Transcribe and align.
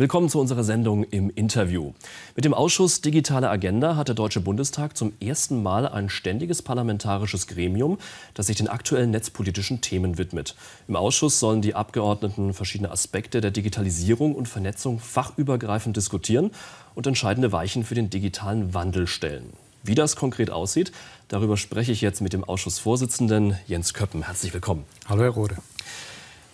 Willkommen 0.00 0.30
zu 0.30 0.40
unserer 0.40 0.64
Sendung 0.64 1.04
im 1.04 1.28
Interview. 1.28 1.92
Mit 2.34 2.46
dem 2.46 2.54
Ausschuss 2.54 3.02
Digitale 3.02 3.50
Agenda 3.50 3.96
hat 3.96 4.08
der 4.08 4.14
Deutsche 4.14 4.40
Bundestag 4.40 4.96
zum 4.96 5.12
ersten 5.20 5.62
Mal 5.62 5.86
ein 5.86 6.08
ständiges 6.08 6.62
parlamentarisches 6.62 7.46
Gremium, 7.46 7.98
das 8.32 8.46
sich 8.46 8.56
den 8.56 8.68
aktuellen 8.68 9.10
netzpolitischen 9.10 9.82
Themen 9.82 10.16
widmet. 10.16 10.56
Im 10.88 10.96
Ausschuss 10.96 11.38
sollen 11.38 11.60
die 11.60 11.74
Abgeordneten 11.74 12.54
verschiedene 12.54 12.90
Aspekte 12.90 13.42
der 13.42 13.50
Digitalisierung 13.50 14.34
und 14.34 14.48
Vernetzung 14.48 15.00
fachübergreifend 15.00 15.98
diskutieren 15.98 16.50
und 16.94 17.06
entscheidende 17.06 17.52
Weichen 17.52 17.84
für 17.84 17.94
den 17.94 18.08
digitalen 18.08 18.72
Wandel 18.72 19.06
stellen. 19.06 19.52
Wie 19.82 19.94
das 19.94 20.16
konkret 20.16 20.50
aussieht, 20.50 20.92
darüber 21.28 21.58
spreche 21.58 21.92
ich 21.92 22.00
jetzt 22.00 22.22
mit 22.22 22.32
dem 22.32 22.42
Ausschussvorsitzenden 22.42 23.58
Jens 23.66 23.92
Köppen. 23.92 24.22
Herzlich 24.22 24.54
willkommen. 24.54 24.86
Hallo, 25.10 25.24
Herr 25.24 25.30
Rode. 25.30 25.58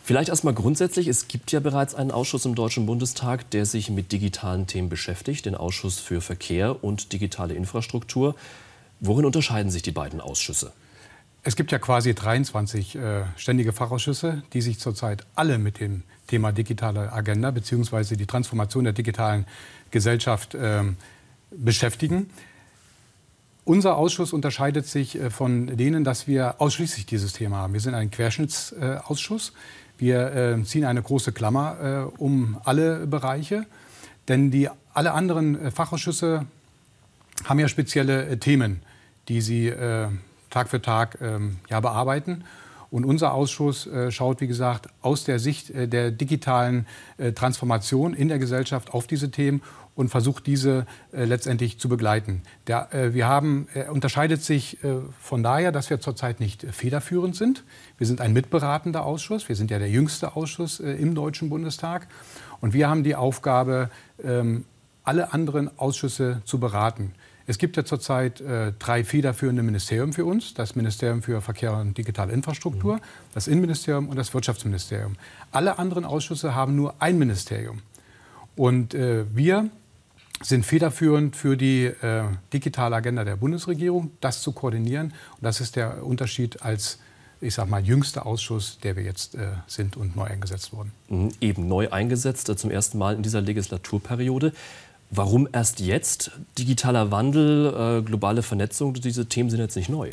Vielleicht 0.07 0.29
erstmal 0.29 0.55
grundsätzlich, 0.55 1.09
es 1.09 1.27
gibt 1.27 1.51
ja 1.51 1.59
bereits 1.59 1.97
einen 1.97 2.13
Ausschuss 2.13 2.45
im 2.45 2.55
Deutschen 2.55 2.87
Bundestag, 2.87 3.51
der 3.51 3.67
sich 3.67 3.91
mit 3.91 4.13
digitalen 4.13 4.69
Themen 4.69 4.89
beschäftigt, 4.89 5.47
den 5.47 5.57
Ausschuss 5.57 5.99
für 5.99 6.21
Verkehr 6.21 6.85
und 6.85 7.13
digitale 7.13 7.55
Infrastruktur. 7.55 8.37
Worin 9.01 9.25
unterscheiden 9.25 9.73
sich 9.73 9.83
die 9.83 9.91
beiden 9.91 10.21
Ausschüsse? 10.21 10.73
Es 11.43 11.57
gibt 11.57 11.73
ja 11.73 11.81
quasi 11.81 12.15
23 12.15 12.95
äh, 12.95 13.25
ständige 13.37 13.73
Fachausschüsse, 13.73 14.45
die 14.53 14.63
sich 14.63 14.79
zurzeit 14.79 15.27
alle 15.35 15.59
mit 15.59 15.81
dem 15.81 16.05
Thema 16.29 16.53
digitale 16.53 17.13
Agenda 17.13 17.51
bzw. 17.51 18.15
die 18.15 18.27
Transformation 18.27 18.85
der 18.85 18.93
digitalen 18.93 19.45
Gesellschaft 19.91 20.55
äh, 20.55 20.85
beschäftigen. 21.51 22.31
Unser 23.65 23.97
Ausschuss 23.97 24.33
unterscheidet 24.33 24.87
sich 24.87 25.19
äh, 25.19 25.31
von 25.31 25.77
denen, 25.77 26.05
dass 26.05 26.29
wir 26.29 26.61
ausschließlich 26.61 27.07
dieses 27.07 27.33
Thema 27.33 27.57
haben. 27.57 27.73
Wir 27.73 27.81
sind 27.81 27.95
ein 27.95 28.13
Querschnittsausschuss. 28.13 29.53
Wir 29.99 30.35
äh, 30.35 30.63
ziehen 30.65 30.85
eine 30.85 31.03
große 31.03 31.33
Klammer 31.33 32.11
äh, 32.17 32.21
um 32.21 32.59
alle 32.65 33.07
Bereiche, 33.07 33.67
denn 34.29 34.51
die, 34.51 34.69
alle 34.93 35.13
anderen 35.13 35.61
äh, 35.61 35.71
Fachausschüsse 35.71 36.47
haben 37.45 37.59
ja 37.59 37.69
spezielle 37.69 38.27
äh, 38.27 38.37
Themen, 38.39 38.83
die 39.29 39.41
sie 39.41 39.69
äh, 39.69 40.09
Tag 40.51 40.69
für 40.69 40.81
Tag 40.81 41.19
ähm, 41.21 41.59
ja, 41.69 41.81
bearbeiten. 41.81 42.45
Und 42.89 43.05
unser 43.05 43.35
Ausschuss 43.35 43.89
schaut, 44.11 44.41
wie 44.41 44.47
gesagt, 44.47 44.89
aus 45.03 45.25
der 45.25 45.41
Sicht 45.41 45.73
der 45.75 46.13
digitalen 46.13 46.87
Transformation 47.35 48.15
in 48.15 48.29
der 48.29 48.39
Gesellschaft 48.39 48.95
auf 48.95 49.09
diese 49.09 49.33
Themen 49.33 49.61
und 49.97 50.11
versucht 50.11 50.47
diese 50.47 50.87
äh, 51.13 51.25
letztendlich 51.25 51.81
zu 51.81 51.89
begleiten. 51.89 52.43
Der, 52.69 52.95
äh, 52.95 53.15
wir 53.15 53.27
haben, 53.27 53.67
er 53.75 53.93
unterscheidet 53.93 54.43
sich 54.43 54.85
äh, 54.85 54.99
von 55.21 55.43
daher, 55.43 55.73
dass 55.73 55.91
wir 55.91 56.01
zurzeit 56.01 56.39
nicht 56.39 56.67
federführend 56.71 57.35
sind. 57.35 57.65
Wir 57.99 58.07
sind 58.07 58.21
ein 58.21 58.33
mitberatender 58.33 59.05
Ausschuss. 59.05 59.49
Wir 59.49 59.57
sind 59.57 59.71
ja 59.71 59.79
der 59.79 59.91
jüngste 59.91 60.37
Ausschuss 60.37 60.79
äh, 60.79 60.93
im 60.93 61.15
Deutschen 61.15 61.49
Bundestag. 61.49 62.07
Und 62.61 62.75
wir 62.75 62.89
haben 62.89 63.03
die 63.03 63.17
Aufgabe, 63.17 63.91
ähm, 64.23 64.65
alle 65.03 65.33
anderen 65.33 65.71
Ausschüsse 65.79 66.43
zu 66.45 66.59
beraten. 66.59 67.13
Es 67.47 67.59
gibt 67.59 67.77
ja 67.77 67.85
zurzeit 67.85 68.41
äh, 68.41 68.73
drei 68.79 69.05
federführende 69.05 69.63
Ministerien 69.63 70.13
für 70.13 70.25
uns. 70.25 70.53
Das 70.53 70.75
Ministerium 70.75 71.23
für 71.23 71.41
Verkehr 71.41 71.75
und 71.75 71.97
digitale 71.97 72.33
Infrastruktur, 72.33 72.97
mhm. 72.97 73.01
das 73.33 73.47
Innenministerium 73.47 74.09
und 74.09 74.17
das 74.17 74.35
Wirtschaftsministerium. 74.35 75.15
Alle 75.53 75.79
anderen 75.79 76.05
Ausschüsse 76.05 76.55
haben 76.55 76.75
nur 76.75 76.95
ein 76.99 77.19
Ministerium. 77.19 77.83
Und 78.57 78.95
äh, 78.95 79.25
wir 79.35 79.71
sind 80.43 80.67
federführend 80.67 81.35
für 81.35 81.57
die 81.57 81.85
äh, 81.85 82.25
digitale 82.53 82.97
Agenda 82.97 83.25
der 83.25 83.37
Bundesregierung, 83.37 84.11
das 84.21 84.43
zu 84.43 84.53
koordinieren. 84.53 85.07
Und 85.07 85.43
das 85.43 85.61
ist 85.61 85.77
der 85.77 86.05
Unterschied 86.05 86.63
als 86.63 86.99
ich 87.41 87.55
sag 87.55 87.69
mal, 87.69 87.85
jüngster 87.85 88.27
Ausschuss, 88.27 88.79
der 88.83 88.97
wir 88.97 89.03
jetzt 89.03 89.35
äh, 89.35 89.49
sind 89.67 89.97
und 89.97 90.17
neu 90.17 90.25
eingesetzt 90.25 90.73
wurden. 90.73 90.93
Mhm, 91.09 91.33
eben 91.41 91.69
neu 91.69 91.91
eingesetzt, 91.91 92.49
äh, 92.49 92.57
zum 92.57 92.71
ersten 92.71 92.99
Mal 92.99 93.15
in 93.15 93.23
dieser 93.23 93.41
Legislaturperiode. 93.41 94.53
Warum 95.11 95.49
erst 95.53 95.81
jetzt? 95.81 96.33
Digitaler 96.59 97.11
Wandel, 97.11 98.01
äh, 98.01 98.03
globale 98.03 98.43
Vernetzung, 98.43 98.95
diese 98.95 99.27
Themen 99.27 99.51
sind 99.51 99.61
jetzt 99.61 99.77
nicht 99.77 99.89
neu. 99.89 100.11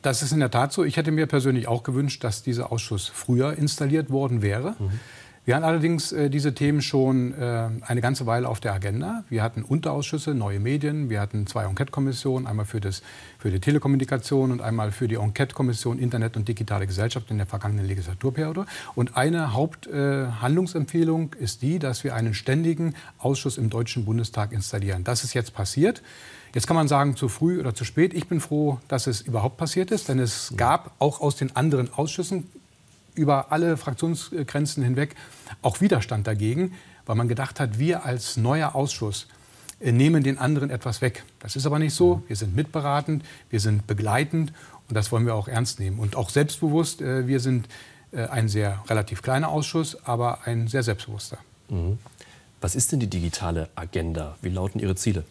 Das 0.00 0.22
ist 0.22 0.32
in 0.32 0.38
der 0.38 0.50
Tat 0.50 0.72
so. 0.72 0.84
Ich 0.84 0.96
hätte 0.96 1.10
mir 1.10 1.26
persönlich 1.26 1.66
auch 1.66 1.82
gewünscht, 1.82 2.22
dass 2.22 2.42
dieser 2.42 2.70
Ausschuss 2.70 3.08
früher 3.08 3.58
installiert 3.58 4.10
worden 4.10 4.42
wäre. 4.42 4.76
Mhm. 4.78 5.00
Wir 5.48 5.56
hatten 5.56 5.64
allerdings 5.64 6.12
äh, 6.12 6.28
diese 6.28 6.52
Themen 6.52 6.82
schon 6.82 7.32
äh, 7.32 7.70
eine 7.80 8.02
ganze 8.02 8.26
Weile 8.26 8.50
auf 8.50 8.60
der 8.60 8.74
Agenda. 8.74 9.24
Wir 9.30 9.42
hatten 9.42 9.62
Unterausschüsse, 9.62 10.34
neue 10.34 10.60
Medien, 10.60 11.08
wir 11.08 11.22
hatten 11.22 11.46
zwei 11.46 11.64
Enquete-Kommissionen, 11.64 12.46
einmal 12.46 12.66
für, 12.66 12.80
das, 12.80 13.00
für 13.38 13.50
die 13.50 13.58
Telekommunikation 13.58 14.52
und 14.52 14.60
einmal 14.60 14.92
für 14.92 15.08
die 15.08 15.14
Enquete-Kommission 15.14 15.98
Internet 16.00 16.36
und 16.36 16.48
digitale 16.48 16.86
Gesellschaft 16.86 17.30
in 17.30 17.38
der 17.38 17.46
vergangenen 17.46 17.86
Legislaturperiode. 17.86 18.66
Und 18.94 19.16
eine 19.16 19.54
Haupthandlungsempfehlung 19.54 21.34
äh, 21.40 21.44
ist 21.44 21.62
die, 21.62 21.78
dass 21.78 22.04
wir 22.04 22.14
einen 22.14 22.34
ständigen 22.34 22.92
Ausschuss 23.16 23.56
im 23.56 23.70
Deutschen 23.70 24.04
Bundestag 24.04 24.52
installieren. 24.52 25.02
Das 25.02 25.24
ist 25.24 25.32
jetzt 25.32 25.54
passiert. 25.54 26.02
Jetzt 26.52 26.66
kann 26.66 26.76
man 26.76 26.88
sagen, 26.88 27.16
zu 27.16 27.30
früh 27.30 27.58
oder 27.58 27.74
zu 27.74 27.86
spät. 27.86 28.12
Ich 28.12 28.28
bin 28.28 28.40
froh, 28.40 28.80
dass 28.88 29.06
es 29.06 29.22
überhaupt 29.22 29.56
passiert 29.56 29.92
ist, 29.92 30.10
denn 30.10 30.18
es 30.18 30.52
gab 30.58 30.92
auch 30.98 31.22
aus 31.22 31.36
den 31.36 31.56
anderen 31.56 31.90
Ausschüssen 31.90 32.48
über 33.18 33.52
alle 33.52 33.76
Fraktionsgrenzen 33.76 34.82
hinweg 34.82 35.14
auch 35.60 35.80
Widerstand 35.80 36.26
dagegen, 36.26 36.74
weil 37.04 37.16
man 37.16 37.28
gedacht 37.28 37.60
hat, 37.60 37.78
wir 37.78 38.04
als 38.04 38.36
neuer 38.36 38.74
Ausschuss 38.74 39.26
äh, 39.80 39.92
nehmen 39.92 40.22
den 40.22 40.38
anderen 40.38 40.70
etwas 40.70 41.02
weg. 41.02 41.24
Das 41.40 41.56
ist 41.56 41.66
aber 41.66 41.78
nicht 41.78 41.94
so. 41.94 42.22
Wir 42.28 42.36
sind 42.36 42.54
mitberatend, 42.56 43.24
wir 43.50 43.60
sind 43.60 43.86
begleitend 43.86 44.52
und 44.88 44.94
das 44.94 45.12
wollen 45.12 45.26
wir 45.26 45.34
auch 45.34 45.48
ernst 45.48 45.80
nehmen. 45.80 45.98
Und 45.98 46.16
auch 46.16 46.30
selbstbewusst, 46.30 47.02
äh, 47.02 47.26
wir 47.26 47.40
sind 47.40 47.68
äh, 48.12 48.26
ein 48.26 48.48
sehr 48.48 48.82
relativ 48.88 49.22
kleiner 49.22 49.48
Ausschuss, 49.48 49.96
aber 50.04 50.46
ein 50.46 50.68
sehr 50.68 50.82
selbstbewusster. 50.82 51.38
Mhm. 51.68 51.98
Was 52.60 52.74
ist 52.74 52.90
denn 52.90 52.98
die 52.98 53.08
digitale 53.08 53.68
Agenda? 53.76 54.36
Wie 54.42 54.48
lauten 54.48 54.80
Ihre 54.80 54.96
Ziele? 54.96 55.24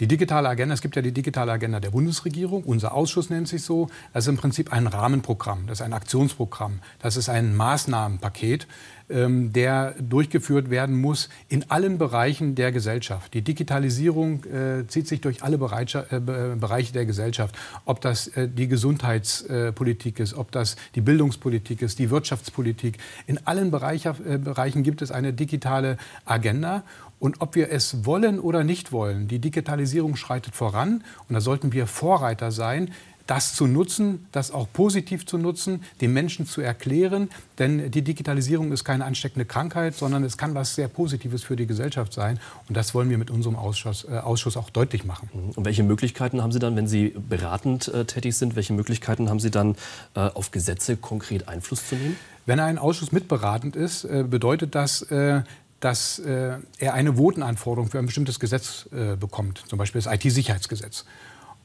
Die 0.00 0.08
digitale 0.08 0.48
Agenda, 0.48 0.74
es 0.74 0.82
gibt 0.82 0.96
ja 0.96 1.02
die 1.02 1.12
digitale 1.12 1.52
Agenda 1.52 1.78
der 1.78 1.90
Bundesregierung, 1.90 2.64
unser 2.64 2.94
Ausschuss 2.94 3.30
nennt 3.30 3.46
sich 3.46 3.62
so. 3.62 3.88
Das 4.12 4.24
ist 4.24 4.28
im 4.28 4.36
Prinzip 4.36 4.72
ein 4.72 4.86
Rahmenprogramm, 4.86 5.66
das 5.66 5.78
ist 5.80 5.86
ein 5.86 5.92
Aktionsprogramm, 5.92 6.80
das 7.00 7.16
ist 7.16 7.28
ein 7.28 7.54
Maßnahmenpaket, 7.54 8.66
ähm, 9.10 9.52
der 9.52 9.94
durchgeführt 10.00 10.70
werden 10.70 11.00
muss 11.00 11.28
in 11.48 11.70
allen 11.70 11.98
Bereichen 11.98 12.54
der 12.54 12.72
Gesellschaft. 12.72 13.34
Die 13.34 13.42
Digitalisierung 13.42 14.44
äh, 14.44 14.86
zieht 14.88 15.06
sich 15.06 15.20
durch 15.20 15.42
alle 15.42 15.58
Bereiche, 15.58 16.06
äh, 16.10 16.18
Bereiche 16.18 16.92
der 16.92 17.04
Gesellschaft. 17.04 17.54
Ob 17.84 18.00
das 18.00 18.28
äh, 18.28 18.48
die 18.48 18.66
Gesundheitspolitik 18.66 20.18
ist, 20.20 20.34
ob 20.34 20.50
das 20.52 20.76
die 20.94 21.02
Bildungspolitik 21.02 21.82
ist, 21.82 21.98
die 21.98 22.10
Wirtschaftspolitik. 22.10 22.98
In 23.26 23.46
allen 23.46 23.68
äh, 23.68 24.38
Bereichen 24.38 24.82
gibt 24.82 25.02
es 25.02 25.12
eine 25.12 25.32
digitale 25.32 25.98
Agenda. 26.24 26.82
Und 27.24 27.40
ob 27.40 27.54
wir 27.54 27.72
es 27.72 28.04
wollen 28.04 28.38
oder 28.38 28.64
nicht 28.64 28.92
wollen, 28.92 29.28
die 29.28 29.38
Digitalisierung 29.38 30.14
schreitet 30.14 30.54
voran. 30.54 31.02
Und 31.26 31.32
da 31.32 31.40
sollten 31.40 31.72
wir 31.72 31.86
Vorreiter 31.86 32.52
sein, 32.52 32.90
das 33.26 33.54
zu 33.54 33.66
nutzen, 33.66 34.26
das 34.30 34.50
auch 34.50 34.68
positiv 34.70 35.24
zu 35.24 35.38
nutzen, 35.38 35.82
den 36.02 36.12
Menschen 36.12 36.44
zu 36.44 36.60
erklären. 36.60 37.30
Denn 37.58 37.90
die 37.90 38.02
Digitalisierung 38.02 38.72
ist 38.72 38.84
keine 38.84 39.06
ansteckende 39.06 39.46
Krankheit, 39.46 39.94
sondern 39.94 40.22
es 40.22 40.36
kann 40.36 40.54
was 40.54 40.74
sehr 40.74 40.88
Positives 40.88 41.42
für 41.42 41.56
die 41.56 41.66
Gesellschaft 41.66 42.12
sein. 42.12 42.38
Und 42.68 42.76
das 42.76 42.94
wollen 42.94 43.08
wir 43.08 43.16
mit 43.16 43.30
unserem 43.30 43.56
Ausschuss, 43.56 44.04
äh, 44.04 44.18
Ausschuss 44.18 44.58
auch 44.58 44.68
deutlich 44.68 45.06
machen. 45.06 45.30
Mhm. 45.32 45.50
Und 45.52 45.64
welche 45.64 45.82
Möglichkeiten 45.82 46.42
haben 46.42 46.52
Sie 46.52 46.58
dann, 46.58 46.76
wenn 46.76 46.88
Sie 46.88 47.14
beratend 47.26 47.88
äh, 47.88 48.04
tätig 48.04 48.36
sind, 48.36 48.54
welche 48.54 48.74
Möglichkeiten 48.74 49.30
haben 49.30 49.40
Sie 49.40 49.50
dann, 49.50 49.76
äh, 50.14 50.20
auf 50.20 50.50
Gesetze 50.50 50.98
konkret 50.98 51.48
Einfluss 51.48 51.88
zu 51.88 51.94
nehmen? 51.94 52.16
Wenn 52.46 52.60
ein 52.60 52.76
Ausschuss 52.76 53.10
mitberatend 53.10 53.74
ist, 53.74 54.04
äh, 54.04 54.24
bedeutet 54.28 54.74
das, 54.74 55.00
äh, 55.02 55.42
dass 55.84 56.18
äh, 56.18 56.56
er 56.78 56.94
eine 56.94 57.18
Votenanforderung 57.18 57.90
für 57.90 57.98
ein 57.98 58.06
bestimmtes 58.06 58.40
Gesetz 58.40 58.88
bekommt, 59.20 59.64
zum 59.68 59.78
Beispiel 59.78 60.00
das 60.00 60.12
IT-Sicherheitsgesetz. 60.12 61.04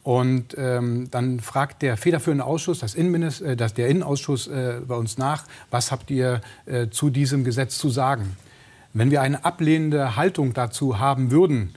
Und 0.04 0.56
ähm, 0.58 1.10
dann 1.12 1.40
fragt 1.40 1.82
der 1.82 1.98
federführende 1.98 2.46
Ausschuss, 2.46 2.80
das 2.80 2.96
Innenminister, 2.96 3.50
äh, 3.50 3.56
das, 3.56 3.74
der 3.74 3.90
Innenausschuss 3.90 4.48
äh, 4.48 4.82
bei 4.88 4.96
uns 4.96 5.18
nach, 5.18 5.46
was 5.72 5.92
habt 5.92 6.10
ihr 6.10 6.42
äh, 6.66 6.88
zu 6.90 7.10
diesem 7.10 7.44
Gesetz 7.44 7.78
zu 7.78 7.90
sagen? 7.90 8.38
Wenn 8.94 9.12
wir 9.12 9.22
eine 9.22 9.46
ablehnende 9.46 10.16
Haltung 10.16 10.54
dazu 10.54 11.00
haben 11.00 11.32
würden, 11.32 11.76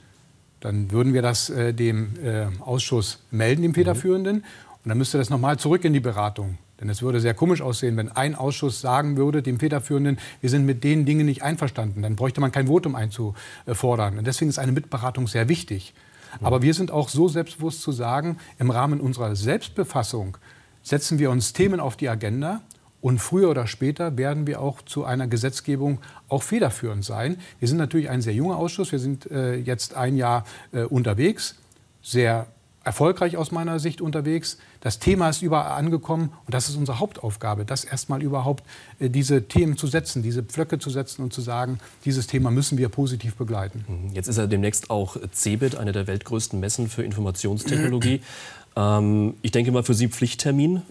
dann 0.61 0.91
würden 0.91 1.13
wir 1.13 1.21
das 1.21 1.49
äh, 1.49 1.73
dem 1.73 2.13
äh, 2.23 2.47
Ausschuss 2.61 3.21
melden, 3.29 3.61
dem 3.61 3.73
Federführenden. 3.73 4.37
Und 4.37 4.89
dann 4.89 4.97
müsste 4.97 5.17
das 5.17 5.29
nochmal 5.29 5.59
zurück 5.59 5.83
in 5.83 5.93
die 5.93 5.99
Beratung. 5.99 6.57
Denn 6.83 6.89
es 6.89 7.01
würde 7.01 7.21
sehr 7.21 7.33
komisch 7.33 7.61
aussehen, 7.61 7.95
wenn 7.95 8.09
ein 8.11 8.35
Ausschuss 8.35 8.81
sagen 8.81 9.15
würde, 9.15 9.41
dem 9.41 9.57
Federführenden, 9.57 10.19
wir 10.41 10.49
sind 10.49 10.65
mit 10.65 10.83
den 10.83 11.05
Dingen 11.05 11.25
nicht 11.25 11.41
einverstanden. 11.41 12.01
Dann 12.01 12.17
bräuchte 12.17 12.41
man 12.41 12.51
kein 12.51 12.67
Votum 12.67 12.95
einzufordern. 12.95 14.17
Und 14.17 14.27
deswegen 14.27 14.49
ist 14.49 14.59
eine 14.59 14.73
Mitberatung 14.73 15.27
sehr 15.27 15.47
wichtig. 15.47 15.93
Aber 16.41 16.61
wir 16.61 16.73
sind 16.73 16.91
auch 16.91 17.07
so 17.07 17.29
selbstbewusst 17.29 17.81
zu 17.81 17.93
sagen, 17.93 18.37
im 18.59 18.69
Rahmen 18.69 18.99
unserer 18.99 19.33
Selbstbefassung 19.37 20.37
setzen 20.81 21.19
wir 21.19 21.31
uns 21.31 21.53
Themen 21.53 21.79
auf 21.79 21.95
die 21.95 22.09
Agenda 22.09 22.59
und 22.99 23.19
früher 23.19 23.49
oder 23.49 23.65
später 23.65 24.17
werden 24.17 24.45
wir 24.45 24.59
auch 24.59 24.81
zu 24.81 25.05
einer 25.05 25.27
Gesetzgebung 25.27 25.99
auch 26.27 26.43
federführend 26.43 27.05
sein. 27.05 27.37
Wir 27.59 27.69
sind 27.69 27.77
natürlich 27.77 28.09
ein 28.09 28.21
sehr 28.21 28.33
junger 28.33 28.57
Ausschuss. 28.57 28.91
Wir 28.91 28.99
sind 28.99 29.31
äh, 29.31 29.55
jetzt 29.55 29.93
ein 29.93 30.17
Jahr 30.17 30.43
äh, 30.73 30.81
unterwegs, 30.83 31.55
sehr 32.01 32.47
erfolgreich 32.83 33.37
aus 33.37 33.51
meiner 33.51 33.79
Sicht 33.79 34.01
unterwegs. 34.01 34.57
Das 34.81 34.99
Thema 34.99 35.29
ist 35.29 35.41
überall 35.41 35.77
angekommen 35.77 36.33
und 36.45 36.53
das 36.53 36.69
ist 36.69 36.75
unsere 36.75 36.99
Hauptaufgabe, 36.99 37.65
das 37.65 37.83
erstmal 37.83 38.21
überhaupt 38.21 38.63
äh, 38.99 39.09
diese 39.09 39.47
Themen 39.47 39.77
zu 39.77 39.87
setzen, 39.87 40.23
diese 40.23 40.43
Pflöcke 40.43 40.79
zu 40.79 40.89
setzen 40.89 41.23
und 41.23 41.33
zu 41.33 41.41
sagen, 41.41 41.79
dieses 42.05 42.27
Thema 42.27 42.51
müssen 42.51 42.77
wir 42.77 42.89
positiv 42.89 43.35
begleiten. 43.35 43.85
Mhm. 43.87 44.13
Jetzt 44.13 44.27
ist 44.27 44.37
ja 44.37 44.47
demnächst 44.47 44.89
auch 44.89 45.17
CeBIT, 45.31 45.75
eine 45.75 45.91
der 45.91 46.07
weltgrößten 46.07 46.59
Messen 46.59 46.89
für 46.89 47.03
Informationstechnologie. 47.03 48.21
ähm, 48.75 49.35
ich 49.41 49.51
denke 49.51 49.71
mal 49.71 49.83
für 49.83 49.93
Sie 49.93 50.09
Pflichttermin. 50.09 50.81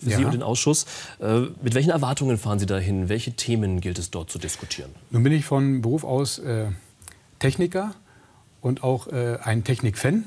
Für 0.00 0.10
ja. 0.10 0.18
Sie 0.18 0.24
und 0.24 0.32
den 0.32 0.44
Ausschuss. 0.44 0.86
Äh, 1.20 1.40
mit 1.60 1.74
welchen 1.74 1.90
Erwartungen 1.90 2.38
fahren 2.38 2.60
Sie 2.60 2.66
dahin? 2.66 3.08
Welche 3.08 3.32
Themen 3.32 3.80
gilt 3.80 3.98
es 3.98 4.12
dort 4.12 4.30
zu 4.30 4.38
diskutieren? 4.38 4.90
Nun 5.10 5.24
bin 5.24 5.32
ich 5.32 5.44
von 5.44 5.82
Beruf 5.82 6.04
aus 6.04 6.38
äh, 6.38 6.66
Techniker 7.40 7.94
und 8.60 8.84
auch 8.84 9.08
äh, 9.08 9.38
ein 9.42 9.64
Technikfan 9.64 10.24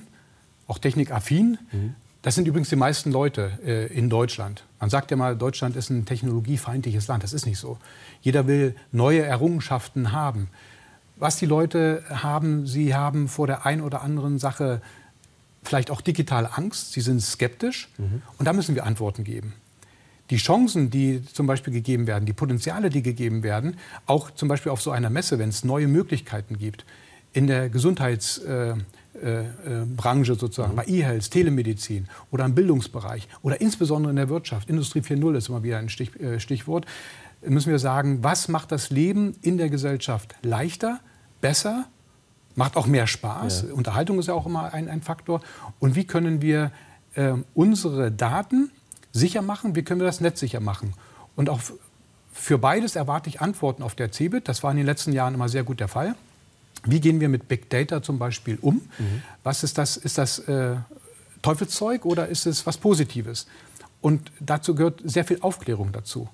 auch 0.72 0.80
technikaffin. 0.80 1.58
Mhm. 1.72 1.96
Das 2.22 2.36
sind 2.36 2.48
übrigens 2.48 2.70
die 2.70 2.76
meisten 2.76 3.12
Leute 3.12 3.52
äh, 3.66 3.88
in 3.88 4.10
Deutschland. 4.10 4.64
Man 4.80 4.90
sagt 4.90 5.12
ja 5.12 5.18
mal, 5.18 5.36
Deutschland 5.36 5.76
ist 5.76 5.90
ein 5.90 6.06
technologiefeindliches 6.06 7.08
Land. 7.08 7.24
Das 7.24 7.34
ist 7.34 7.46
nicht 7.46 7.58
so. 7.58 7.78
Jeder 8.22 8.48
will 8.48 8.76
neue 8.92 9.22
Errungenschaften 9.24 10.12
haben. 10.12 10.48
Was 11.18 11.36
die 11.38 11.46
Leute 11.46 12.04
haben, 12.10 12.68
sie 12.68 12.96
haben 12.96 13.28
vor 13.28 13.48
der 13.48 13.66
einen 13.66 13.82
oder 13.82 14.02
anderen 14.02 14.40
Sache 14.40 14.82
vielleicht 15.64 15.92
auch 15.92 16.02
digital 16.02 16.48
Angst. 16.52 16.94
Sie 16.94 17.02
sind 17.02 17.22
skeptisch. 17.22 17.90
Mhm. 17.98 18.22
Und 18.38 18.46
da 18.46 18.54
müssen 18.54 18.76
wir 18.76 18.86
Antworten 18.86 19.24
geben. 19.24 19.54
Die 20.30 20.38
Chancen, 20.38 20.90
die 20.90 21.26
zum 21.26 21.48
Beispiel 21.48 21.74
gegeben 21.74 22.08
werden, 22.08 22.26
die 22.26 22.34
Potenziale, 22.34 22.90
die 22.90 23.02
gegeben 23.02 23.44
werden, 23.44 23.76
auch 24.06 24.32
zum 24.32 24.48
Beispiel 24.48 24.72
auf 24.72 24.82
so 24.82 24.92
einer 24.92 25.10
Messe, 25.10 25.38
wenn 25.38 25.50
es 25.50 25.66
neue 25.66 25.88
Möglichkeiten 25.88 26.58
gibt, 26.58 26.86
in 27.34 27.48
der 27.48 27.70
Gesundheits- 27.70 28.38
äh, 28.38 28.76
äh, 29.14 29.42
äh, 29.42 29.46
Branche 29.96 30.36
sozusagen, 30.36 30.76
bei 30.76 30.86
E-Health, 30.86 31.32
Telemedizin 31.32 32.08
oder 32.32 32.46
im 32.46 32.56
Bildungsbereich 32.56 33.28
oder 33.42 33.60
insbesondere 33.60 34.12
in 34.12 34.16
der 34.16 34.30
Wirtschaft, 34.30 34.70
Industrie 34.70 35.00
4.0 35.00 35.36
ist 35.36 35.50
immer 35.50 35.64
wieder 35.64 35.78
ein 35.78 35.90
Stich, 35.90 36.18
äh, 36.20 36.40
Stichwort, 36.40 36.86
müssen 37.46 37.72
wir 37.72 37.80
sagen, 37.80 38.24
was 38.24 38.48
macht 38.48 38.72
das 38.72 38.90
Leben 38.90 39.36
in 39.42 39.58
der 39.58 39.70
Gesellschaft 39.70 40.36
leichter, 40.44 41.00
besser, 41.42 41.86
macht 42.56 42.78
auch 42.78 42.88
mehr 42.88 43.08
Spaß. 43.08 43.66
Ja. 43.68 43.74
Unterhaltung 43.74 44.20
ist 44.20 44.28
ja 44.28 44.34
auch 44.34 44.46
immer 44.46 44.74
ein, 44.74 44.88
ein 44.88 45.02
Faktor. 45.02 45.42
Und 45.80 45.96
wie 45.96 46.06
können 46.06 46.42
wir 46.42 46.72
äh, 47.16 47.34
unsere 47.54 48.12
Daten 48.12 48.72
sicher 49.12 49.42
machen? 49.42 49.76
Wie 49.76 49.84
können 49.84 50.00
wir 50.00 50.08
das 50.08 50.22
Netz 50.22 50.40
sicher 50.40 50.60
machen? 50.60 50.94
Und 51.36 51.50
auch 51.50 51.62
für 52.32 52.58
beides 52.58 52.96
erwarte 52.96 53.30
ich 53.30 53.42
Antworten 53.42 53.84
auf 53.84 53.96
der 53.96 54.12
CeBIT. 54.12 54.48
Das 54.48 54.64
war 54.64 54.72
in 54.72 54.78
den 54.78 54.86
letzten 54.86 55.12
Jahren 55.12 55.34
immer 55.34 55.50
sehr 55.50 55.64
gut 55.64 55.80
der 55.80 55.88
Fall. 55.88 56.16
Wie 56.84 57.00
gehen 57.00 57.20
wir 57.20 57.30
mit 57.30 57.48
Big 57.48 57.70
Data 57.70 58.02
zum 58.02 58.18
Beispiel 58.18 58.58
um? 58.62 58.76
Mhm. 58.76 59.22
Was 59.44 59.64
ist 59.64 59.78
das? 59.78 59.98
Ist 59.98 60.18
das 60.18 60.40
äh, 60.40 60.76
Teufelszeug 61.42 62.06
oder 62.06 62.28
ist 62.28 62.46
es 62.46 62.66
was 62.66 62.78
Positives? 62.78 63.48
Und 64.02 64.32
dazu 64.40 64.74
gehört 64.74 65.02
sehr 65.04 65.24
viel 65.24 65.38
Aufklärung 65.42 65.92
dazu. 65.92 66.28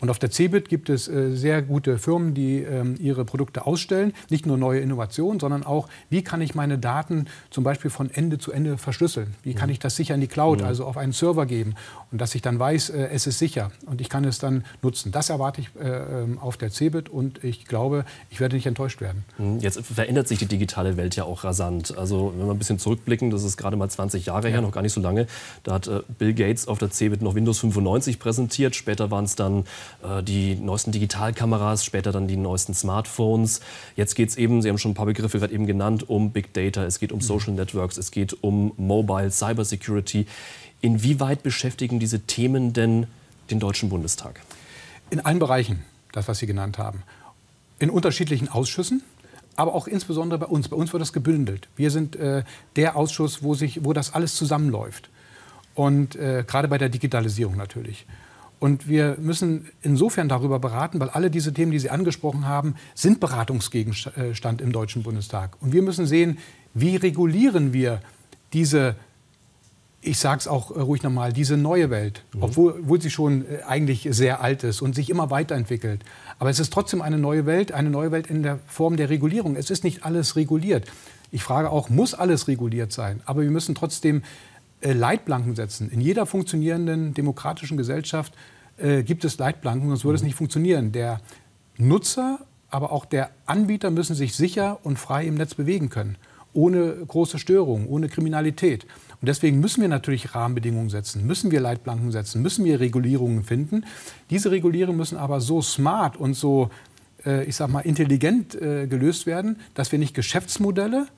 Und 0.00 0.10
auf 0.10 0.18
der 0.18 0.30
CeBIT 0.30 0.68
gibt 0.68 0.88
es 0.90 1.08
äh, 1.08 1.34
sehr 1.34 1.62
gute 1.62 1.98
Firmen, 1.98 2.34
die 2.34 2.62
ähm, 2.62 2.94
ihre 2.98 3.24
Produkte 3.24 3.66
ausstellen. 3.66 4.12
Nicht 4.30 4.46
nur 4.46 4.56
neue 4.56 4.80
Innovationen, 4.80 5.40
sondern 5.40 5.64
auch, 5.64 5.88
wie 6.10 6.22
kann 6.22 6.40
ich 6.40 6.54
meine 6.54 6.78
Daten 6.78 7.26
zum 7.50 7.64
Beispiel 7.64 7.90
von 7.90 8.10
Ende 8.10 8.38
zu 8.38 8.52
Ende 8.52 8.78
verschlüsseln? 8.78 9.34
Wie 9.42 9.54
kann 9.54 9.68
mhm. 9.68 9.72
ich 9.72 9.78
das 9.78 9.96
sicher 9.96 10.14
in 10.14 10.20
die 10.20 10.26
Cloud, 10.26 10.60
mhm. 10.60 10.66
also 10.66 10.84
auf 10.84 10.96
einen 10.96 11.12
Server 11.12 11.46
geben? 11.46 11.74
Und 12.10 12.20
dass 12.20 12.34
ich 12.34 12.42
dann 12.42 12.58
weiß, 12.58 12.90
äh, 12.90 13.08
es 13.12 13.26
ist 13.26 13.38
sicher 13.38 13.70
und 13.86 14.00
ich 14.00 14.08
kann 14.08 14.24
es 14.24 14.38
dann 14.38 14.64
nutzen. 14.82 15.12
Das 15.12 15.30
erwarte 15.30 15.60
ich 15.60 15.70
äh, 15.80 15.88
ähm, 15.88 16.38
auf 16.38 16.56
der 16.56 16.70
CeBIT 16.70 17.08
und 17.08 17.42
ich 17.44 17.66
glaube, 17.66 18.04
ich 18.30 18.40
werde 18.40 18.56
nicht 18.56 18.66
enttäuscht 18.66 19.00
werden. 19.00 19.24
Mhm. 19.38 19.58
Jetzt 19.58 19.84
verändert 19.84 20.28
sich 20.28 20.38
die 20.38 20.46
digitale 20.46 20.96
Welt 20.96 21.16
ja 21.16 21.24
auch 21.24 21.44
rasant. 21.44 21.96
Also 21.96 22.32
wenn 22.36 22.46
wir 22.46 22.52
ein 22.52 22.58
bisschen 22.58 22.78
zurückblicken, 22.78 23.30
das 23.30 23.44
ist 23.44 23.56
gerade 23.56 23.76
mal 23.76 23.88
20 23.88 24.26
Jahre 24.26 24.48
ja. 24.48 24.54
her, 24.54 24.62
noch 24.62 24.72
gar 24.72 24.82
nicht 24.82 24.92
so 24.92 25.00
lange. 25.00 25.26
Da 25.64 25.74
hat 25.74 25.88
äh, 25.88 26.00
Bill 26.18 26.34
Gates 26.34 26.68
auf 26.68 26.78
der 26.78 26.90
CeBIT 26.90 27.22
noch 27.22 27.34
Windows 27.34 27.58
95 27.58 28.18
präsentiert. 28.18 28.76
Später 28.76 29.10
waren 29.10 29.24
es 29.24 29.34
dann 29.34 29.64
die 30.22 30.54
neuesten 30.54 30.92
Digitalkameras, 30.92 31.84
später 31.84 32.12
dann 32.12 32.28
die 32.28 32.36
neuesten 32.36 32.74
Smartphones. 32.74 33.60
Jetzt 33.96 34.14
geht 34.14 34.30
es 34.30 34.36
eben, 34.36 34.62
Sie 34.62 34.68
haben 34.68 34.78
schon 34.78 34.92
ein 34.92 34.94
paar 34.94 35.06
Begriffe 35.06 35.38
gerade 35.38 35.52
eben 35.52 35.66
genannt, 35.66 36.08
um 36.08 36.30
Big 36.30 36.54
Data, 36.54 36.84
es 36.84 36.98
geht 36.98 37.12
um 37.12 37.18
mhm. 37.18 37.22
Social 37.22 37.52
Networks, 37.54 37.96
es 37.96 38.10
geht 38.10 38.42
um 38.42 38.72
Mobile, 38.76 39.30
Cybersecurity. 39.30 40.26
Inwieweit 40.80 41.42
beschäftigen 41.42 41.98
diese 41.98 42.20
Themen 42.20 42.72
denn 42.72 43.06
den 43.50 43.58
Deutschen 43.60 43.88
Bundestag? 43.88 44.40
In 45.10 45.20
allen 45.20 45.38
Bereichen, 45.38 45.82
das, 46.12 46.28
was 46.28 46.38
Sie 46.38 46.46
genannt 46.46 46.78
haben. 46.78 47.02
In 47.78 47.90
unterschiedlichen 47.90 48.48
Ausschüssen, 48.48 49.02
aber 49.56 49.74
auch 49.74 49.88
insbesondere 49.88 50.38
bei 50.38 50.46
uns. 50.46 50.68
Bei 50.68 50.76
uns 50.76 50.92
wird 50.92 51.00
das 51.00 51.12
gebündelt. 51.12 51.68
Wir 51.76 51.90
sind 51.90 52.14
äh, 52.16 52.44
der 52.76 52.96
Ausschuss, 52.96 53.42
wo, 53.42 53.54
sich, 53.54 53.84
wo 53.84 53.92
das 53.92 54.14
alles 54.14 54.36
zusammenläuft. 54.36 55.10
Und 55.74 56.16
äh, 56.16 56.44
gerade 56.46 56.68
bei 56.68 56.78
der 56.78 56.88
Digitalisierung 56.88 57.56
natürlich. 57.56 58.06
Und 58.60 58.88
wir 58.88 59.16
müssen 59.20 59.68
insofern 59.82 60.28
darüber 60.28 60.58
beraten, 60.58 60.98
weil 60.98 61.10
alle 61.10 61.30
diese 61.30 61.54
Themen, 61.54 61.70
die 61.70 61.78
Sie 61.78 61.90
angesprochen 61.90 62.46
haben, 62.46 62.74
sind 62.94 63.20
Beratungsgegenstand 63.20 64.60
im 64.60 64.72
Deutschen 64.72 65.02
Bundestag. 65.02 65.56
Und 65.60 65.72
wir 65.72 65.82
müssen 65.82 66.06
sehen, 66.06 66.38
wie 66.74 66.96
regulieren 66.96 67.72
wir 67.72 68.00
diese, 68.52 68.96
ich 70.00 70.18
sage 70.18 70.40
es 70.40 70.48
auch 70.48 70.70
ruhig 70.70 71.02
nochmal, 71.02 71.32
diese 71.32 71.56
neue 71.56 71.90
Welt, 71.90 72.24
mhm. 72.32 72.42
obwohl, 72.42 72.72
obwohl, 72.80 73.00
sie 73.00 73.10
schon 73.10 73.42
äh, 73.42 73.62
eigentlich 73.66 74.08
sehr 74.10 74.40
alt 74.40 74.64
ist 74.64 74.82
und 74.82 74.94
sich 74.94 75.10
immer 75.10 75.30
weiterentwickelt. 75.30 76.04
Aber 76.38 76.50
es 76.50 76.58
ist 76.58 76.72
trotzdem 76.72 77.00
eine 77.00 77.18
neue 77.18 77.46
Welt, 77.46 77.72
eine 77.72 77.90
neue 77.90 78.10
Welt 78.10 78.26
in 78.26 78.42
der 78.42 78.58
Form 78.66 78.96
der 78.96 79.10
Regulierung. 79.10 79.54
Es 79.54 79.70
ist 79.70 79.84
nicht 79.84 80.04
alles 80.04 80.34
reguliert. 80.34 80.86
Ich 81.30 81.42
frage 81.42 81.70
auch, 81.70 81.90
muss 81.90 82.14
alles 82.14 82.48
reguliert 82.48 82.92
sein? 82.92 83.20
Aber 83.24 83.42
wir 83.42 83.50
müssen 83.50 83.74
trotzdem 83.74 84.18
äh, 84.18 84.22
Leitplanken 84.82 85.54
setzen. 85.54 85.90
In 85.90 86.00
jeder 86.00 86.26
funktionierenden 86.26 87.14
demokratischen 87.14 87.76
Gesellschaft 87.76 88.34
äh, 88.76 89.02
gibt 89.02 89.24
es 89.24 89.38
Leitplanken, 89.38 89.88
sonst 89.88 90.04
würde 90.04 90.16
es 90.16 90.22
nicht 90.22 90.36
funktionieren. 90.36 90.92
Der 90.92 91.20
Nutzer, 91.76 92.40
aber 92.70 92.92
auch 92.92 93.04
der 93.04 93.30
Anbieter 93.46 93.90
müssen 93.90 94.14
sich 94.14 94.34
sicher 94.34 94.78
und 94.82 94.98
frei 94.98 95.26
im 95.26 95.34
Netz 95.34 95.54
bewegen 95.54 95.88
können, 95.88 96.16
ohne 96.52 96.94
große 97.06 97.38
Störungen, 97.38 97.88
ohne 97.88 98.08
Kriminalität. 98.08 98.84
Und 99.20 99.26
deswegen 99.26 99.58
müssen 99.58 99.80
wir 99.80 99.88
natürlich 99.88 100.34
Rahmenbedingungen 100.34 100.90
setzen, 100.90 101.26
müssen 101.26 101.50
wir 101.50 101.60
Leitplanken 101.60 102.12
setzen, 102.12 102.40
müssen 102.42 102.64
wir 102.64 102.78
Regulierungen 102.78 103.42
finden. 103.42 103.84
Diese 104.30 104.50
Regulierungen 104.50 104.96
müssen 104.96 105.16
aber 105.16 105.40
so 105.40 105.60
smart 105.60 106.16
und 106.16 106.34
so, 106.34 106.70
äh, 107.26 107.44
ich 107.44 107.56
sag 107.56 107.70
mal, 107.70 107.80
intelligent 107.80 108.54
äh, 108.54 108.86
gelöst 108.86 109.26
werden, 109.26 109.56
dass 109.74 109.90
wir 109.90 109.98
nicht 109.98 110.14
Geschäftsmodelle 110.14 111.08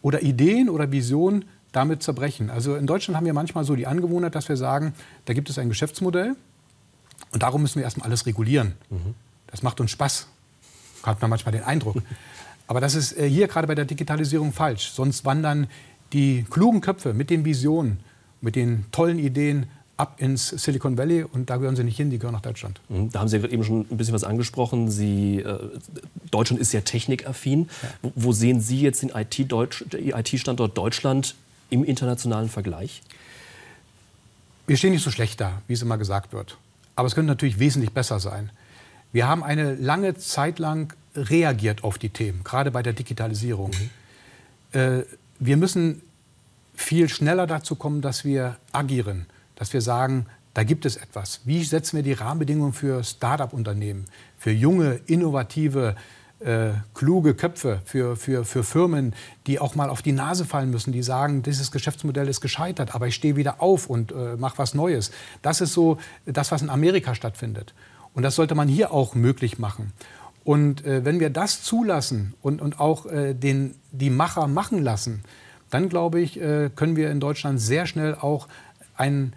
oder 0.00 0.22
Ideen 0.22 0.70
oder 0.70 0.92
Visionen 0.92 1.44
damit 1.72 2.02
zerbrechen. 2.02 2.50
Also 2.50 2.76
in 2.76 2.86
Deutschland 2.86 3.16
haben 3.16 3.26
wir 3.26 3.34
manchmal 3.34 3.64
so 3.64 3.74
die 3.74 3.86
Angewohnheit, 3.86 4.34
dass 4.34 4.48
wir 4.48 4.56
sagen, 4.56 4.94
da 5.24 5.32
gibt 5.32 5.50
es 5.50 5.58
ein 5.58 5.68
Geschäftsmodell 5.68 6.36
und 7.32 7.42
darum 7.42 7.62
müssen 7.62 7.76
wir 7.76 7.84
erstmal 7.84 8.06
alles 8.06 8.26
regulieren. 8.26 8.74
Mhm. 8.90 9.14
Das 9.46 9.62
macht 9.62 9.80
uns 9.80 9.90
Spaß, 9.90 10.26
hat 11.02 11.20
man 11.20 11.30
manchmal 11.30 11.52
den 11.52 11.64
Eindruck. 11.64 11.96
Aber 12.66 12.80
das 12.80 12.94
ist 12.94 13.18
äh, 13.18 13.28
hier 13.28 13.48
gerade 13.48 13.66
bei 13.66 13.74
der 13.74 13.84
Digitalisierung 13.84 14.52
falsch. 14.52 14.90
Sonst 14.92 15.24
wandern 15.24 15.66
die 16.12 16.44
klugen 16.48 16.80
Köpfe 16.80 17.14
mit 17.14 17.30
den 17.30 17.44
Visionen, 17.44 18.00
mit 18.40 18.56
den 18.56 18.84
tollen 18.92 19.18
Ideen 19.18 19.66
ab 19.96 20.16
ins 20.18 20.48
Silicon 20.48 20.98
Valley 20.98 21.22
und 21.22 21.48
da 21.48 21.58
gehören 21.58 21.76
sie 21.76 21.84
nicht 21.84 21.96
hin, 21.96 22.10
die 22.10 22.18
gehören 22.18 22.34
nach 22.34 22.40
Deutschland. 22.40 22.80
Mhm. 22.88 23.10
Da 23.10 23.20
haben 23.20 23.28
Sie 23.28 23.36
eben 23.36 23.62
schon 23.62 23.86
ein 23.90 23.96
bisschen 23.96 24.14
was 24.14 24.24
angesprochen. 24.24 24.90
Sie, 24.90 25.38
äh, 25.38 25.58
Deutschland 26.30 26.60
ist 26.60 26.70
sehr 26.70 26.84
technikaffin. 26.84 27.68
Ja. 27.82 27.88
Wo, 28.02 28.12
wo, 28.16 28.32
sehen 28.32 28.60
Sie 28.60 28.80
jetzt 28.80 29.02
den 29.02 29.10
IT-Standort 29.10 30.72
IT 30.72 30.78
Deutschland 30.78 31.34
im 31.72 31.84
internationalen 31.84 32.48
Vergleich? 32.48 33.02
Wir 34.66 34.76
stehen 34.76 34.92
nicht 34.92 35.02
so 35.02 35.10
schlecht 35.10 35.40
da, 35.40 35.62
wie 35.66 35.72
es 35.72 35.82
immer 35.82 35.98
gesagt 35.98 36.32
wird. 36.32 36.56
Aber 36.94 37.06
es 37.06 37.14
könnte 37.14 37.28
natürlich 37.28 37.58
wesentlich 37.58 37.92
besser 37.92 38.20
sein. 38.20 38.50
Wir 39.12 39.26
haben 39.26 39.42
eine 39.42 39.74
lange 39.74 40.14
Zeit 40.14 40.58
lang 40.58 40.94
reagiert 41.14 41.84
auf 41.84 41.98
die 41.98 42.10
Themen, 42.10 42.44
gerade 42.44 42.70
bei 42.70 42.82
der 42.82 42.92
Digitalisierung. 42.92 43.70
Mhm. 44.72 44.78
Äh, 44.78 45.04
wir 45.38 45.56
müssen 45.56 46.02
viel 46.74 47.08
schneller 47.08 47.46
dazu 47.46 47.74
kommen, 47.74 48.00
dass 48.00 48.24
wir 48.24 48.56
agieren, 48.72 49.26
dass 49.56 49.72
wir 49.72 49.80
sagen, 49.80 50.26
da 50.54 50.64
gibt 50.64 50.84
es 50.84 50.96
etwas. 50.96 51.40
Wie 51.44 51.64
setzen 51.64 51.96
wir 51.96 52.02
die 52.02 52.12
Rahmenbedingungen 52.12 52.72
für 52.72 53.02
Start-up-Unternehmen, 53.02 54.04
für 54.38 54.50
junge, 54.50 55.00
innovative 55.06 55.96
äh, 56.44 56.72
kluge 56.94 57.34
Köpfe, 57.34 57.80
für, 57.84 58.16
für, 58.16 58.44
für 58.44 58.64
Firmen, 58.64 59.14
die 59.46 59.58
auch 59.58 59.74
mal 59.74 59.90
auf 59.90 60.02
die 60.02 60.12
Nase 60.12 60.44
fallen 60.44 60.70
müssen, 60.70 60.92
die 60.92 61.02
sagen, 61.02 61.42
dieses 61.42 61.70
Geschäftsmodell 61.70 62.28
ist 62.28 62.40
gescheitert, 62.40 62.94
aber 62.94 63.06
ich 63.06 63.14
stehe 63.14 63.36
wieder 63.36 63.62
auf 63.62 63.88
und 63.88 64.12
äh, 64.12 64.36
mache 64.36 64.58
was 64.58 64.74
Neues. 64.74 65.10
Das 65.42 65.60
ist 65.60 65.72
so 65.72 65.98
das, 66.24 66.52
was 66.52 66.62
in 66.62 66.70
Amerika 66.70 67.14
stattfindet. 67.14 67.74
Und 68.14 68.22
das 68.22 68.34
sollte 68.34 68.54
man 68.54 68.68
hier 68.68 68.92
auch 68.92 69.14
möglich 69.14 69.58
machen. 69.58 69.92
Und 70.44 70.84
äh, 70.84 71.04
wenn 71.04 71.20
wir 71.20 71.30
das 71.30 71.62
zulassen 71.62 72.34
und, 72.42 72.60
und 72.60 72.80
auch 72.80 73.06
äh, 73.06 73.34
den, 73.34 73.76
die 73.92 74.10
Macher 74.10 74.48
machen 74.48 74.82
lassen, 74.82 75.22
dann 75.70 75.88
glaube 75.88 76.20
ich, 76.20 76.40
äh, 76.40 76.70
können 76.74 76.96
wir 76.96 77.10
in 77.10 77.20
Deutschland 77.20 77.60
sehr 77.60 77.86
schnell 77.86 78.14
auch 78.14 78.48
ein, 78.96 79.34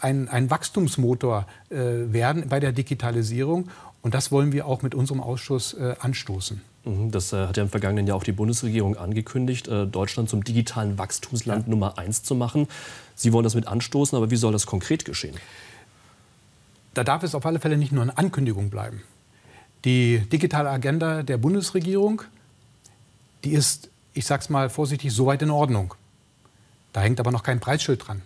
ein, 0.00 0.28
ein 0.28 0.50
Wachstumsmotor 0.50 1.46
äh, 1.68 1.76
werden 1.76 2.48
bei 2.48 2.60
der 2.60 2.72
Digitalisierung. 2.72 3.68
Und 4.02 4.14
das 4.14 4.32
wollen 4.32 4.52
wir 4.52 4.66
auch 4.66 4.82
mit 4.82 4.94
unserem 4.94 5.20
Ausschuss 5.20 5.74
äh, 5.74 5.94
anstoßen. 6.00 6.62
Mhm, 6.84 7.10
das 7.10 7.32
äh, 7.32 7.46
hat 7.46 7.56
ja 7.56 7.62
im 7.62 7.68
vergangenen 7.68 8.06
Jahr 8.06 8.16
auch 8.16 8.24
die 8.24 8.32
Bundesregierung 8.32 8.96
angekündigt, 8.96 9.68
äh, 9.68 9.86
Deutschland 9.86 10.30
zum 10.30 10.42
digitalen 10.42 10.98
Wachstumsland 10.98 11.66
ja. 11.66 11.70
Nummer 11.70 11.98
eins 11.98 12.22
zu 12.22 12.34
machen. 12.34 12.66
Sie 13.14 13.32
wollen 13.32 13.44
das 13.44 13.54
mit 13.54 13.66
anstoßen, 13.66 14.16
aber 14.16 14.30
wie 14.30 14.36
soll 14.36 14.52
das 14.52 14.66
konkret 14.66 15.04
geschehen? 15.04 15.36
Da 16.94 17.04
darf 17.04 17.22
es 17.22 17.34
auf 17.34 17.44
alle 17.44 17.60
Fälle 17.60 17.76
nicht 17.76 17.92
nur 17.92 18.02
eine 18.02 18.16
Ankündigung 18.16 18.70
bleiben. 18.70 19.02
Die 19.84 20.18
digitale 20.18 20.70
Agenda 20.70 21.22
der 21.22 21.38
Bundesregierung, 21.38 22.22
die 23.44 23.52
ist, 23.52 23.90
ich 24.14 24.26
sage 24.26 24.42
es 24.42 24.50
mal 24.50 24.70
vorsichtig, 24.70 25.12
soweit 25.12 25.42
in 25.42 25.50
Ordnung. 25.50 25.94
Da 26.92 27.00
hängt 27.00 27.20
aber 27.20 27.30
noch 27.30 27.42
kein 27.42 27.60
Preisschild 27.60 28.06
dran. 28.06 28.22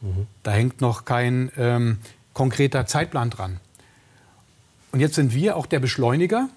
Mhm. 0.00 0.26
Da 0.42 0.52
hängt 0.52 0.80
noch 0.80 1.04
kein 1.04 1.50
ähm, 1.56 1.98
konkreter 2.32 2.86
Zeitplan 2.86 3.30
dran. 3.30 3.60
Und 4.96 5.00
jetzt 5.00 5.16
sind 5.16 5.34
wir 5.34 5.58
auch 5.58 5.66
der 5.66 5.78
Beschleuniger, 5.78 6.48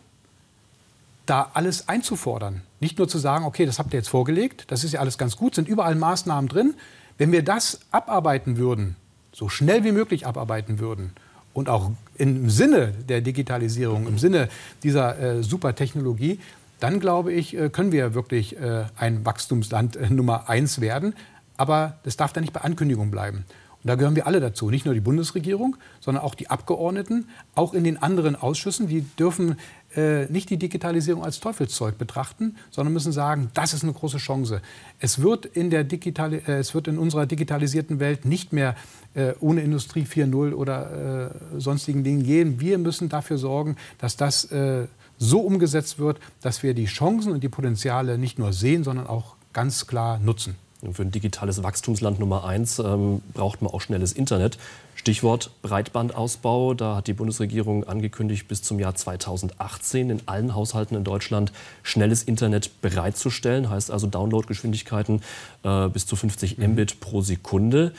da 1.25 1.51
alles 1.55 1.89
einzufordern. 1.89 2.61
Nicht 2.79 2.97
nur 2.97 3.09
zu 3.09 3.17
sagen, 3.17 3.43
okay, 3.43 3.65
das 3.65 3.79
habt 3.79 3.93
ihr 3.93 3.99
jetzt 3.99 4.07
vorgelegt, 4.07 4.63
das 4.69 4.85
ist 4.85 4.93
ja 4.93 5.01
alles 5.01 5.17
ganz 5.17 5.35
gut, 5.35 5.55
sind 5.55 5.67
überall 5.67 5.95
Maßnahmen 5.95 6.47
drin. 6.47 6.75
Wenn 7.17 7.33
wir 7.33 7.43
das 7.43 7.81
abarbeiten 7.91 8.55
würden, 8.55 8.95
so 9.33 9.49
schnell 9.49 9.83
wie 9.83 9.91
möglich 9.91 10.25
abarbeiten 10.25 10.79
würden 10.79 11.11
und 11.53 11.67
auch 11.67 11.91
im 12.15 12.49
Sinne 12.49 12.93
der 13.09 13.19
Digitalisierung, 13.19 14.07
im 14.07 14.17
Sinne 14.17 14.47
dieser 14.83 15.19
äh, 15.19 15.43
Supertechnologie, 15.43 16.39
dann 16.79 17.01
glaube 17.01 17.33
ich, 17.33 17.57
äh, 17.57 17.67
können 17.67 17.91
wir 17.91 18.13
wirklich 18.13 18.57
äh, 18.57 18.85
ein 18.95 19.25
Wachstumsland 19.25 19.97
äh, 19.97 20.09
Nummer 20.09 20.47
eins 20.47 20.79
werden. 20.79 21.13
Aber 21.57 21.97
das 22.03 22.15
darf 22.15 22.31
dann 22.31 22.43
nicht 22.43 22.53
bei 22.53 22.61
Ankündigung 22.61 23.11
bleiben. 23.11 23.43
Und 23.83 23.87
da 23.87 23.95
gehören 23.95 24.15
wir 24.15 24.27
alle 24.27 24.41
dazu, 24.41 24.69
nicht 24.69 24.85
nur 24.85 24.93
die 24.93 24.99
Bundesregierung, 24.99 25.77
sondern 26.01 26.23
auch 26.23 26.35
die 26.35 26.49
Abgeordneten, 26.49 27.29
auch 27.55 27.73
in 27.73 27.85
den 27.85 28.01
anderen 28.01 28.35
Ausschüssen. 28.35 28.87
Die 28.87 29.01
dürfen 29.17 29.55
äh, 29.95 30.25
nicht 30.25 30.49
die 30.49 30.57
Digitalisierung 30.57 31.23
als 31.23 31.39
Teufelszeug 31.39 31.97
betrachten, 31.97 32.57
sondern 32.71 32.93
müssen 32.93 33.13
sagen, 33.13 33.51
das 33.53 33.73
ist 33.73 33.83
eine 33.83 33.93
große 33.93 34.17
Chance. 34.17 34.61
Es 34.99 35.21
wird 35.21 35.45
in, 35.45 35.69
der 35.69 35.85
Digitali 35.85 36.41
äh, 36.45 36.57
es 36.57 36.75
wird 36.75 36.89
in 36.89 36.97
unserer 36.97 37.25
digitalisierten 37.25 38.01
Welt 38.01 38.25
nicht 38.25 38.51
mehr 38.51 38.75
äh, 39.13 39.33
ohne 39.39 39.61
Industrie 39.61 40.03
4.0 40.03 40.53
oder 40.53 41.31
äh, 41.53 41.59
sonstigen 41.59 42.03
Dingen 42.03 42.23
gehen. 42.23 42.59
Wir 42.59 42.77
müssen 42.77 43.07
dafür 43.07 43.37
sorgen, 43.37 43.77
dass 43.97 44.17
das 44.17 44.51
äh, 44.51 44.87
so 45.17 45.39
umgesetzt 45.39 45.99
wird, 45.99 46.19
dass 46.41 46.63
wir 46.63 46.73
die 46.73 46.85
Chancen 46.85 47.31
und 47.31 47.43
die 47.43 47.49
Potenziale 47.49 48.17
nicht 48.17 48.39
nur 48.39 48.51
sehen, 48.51 48.83
sondern 48.83 49.07
auch 49.07 49.35
ganz 49.53 49.87
klar 49.87 50.19
nutzen. 50.19 50.55
Für 50.93 51.01
ein 51.01 51.11
digitales 51.11 51.61
Wachstumsland 51.61 52.19
Nummer 52.19 52.45
eins 52.45 52.79
ähm, 52.79 53.21
braucht 53.33 53.61
man 53.61 53.69
auch 53.69 53.81
schnelles 53.81 54.13
Internet. 54.13 54.57
Stichwort 54.95 55.51
Breitbandausbau. 55.61 56.73
Da 56.73 56.95
hat 56.95 57.07
die 57.07 57.13
Bundesregierung 57.13 57.83
angekündigt, 57.83 58.47
bis 58.47 58.61
zum 58.63 58.79
Jahr 58.79 58.95
2018 58.95 60.09
in 60.09 60.21
allen 60.25 60.55
Haushalten 60.55 60.95
in 60.95 61.03
Deutschland 61.03 61.51
schnelles 61.83 62.23
Internet 62.23 62.81
bereitzustellen. 62.81 63.69
Heißt 63.69 63.91
also 63.91 64.07
Downloadgeschwindigkeiten 64.07 65.21
äh, 65.63 65.89
bis 65.89 66.05
zu 66.05 66.15
50 66.15 66.57
mhm. 66.57 66.71
Mbit 66.71 67.01
pro 67.01 67.19
Sekunde. 67.19 67.93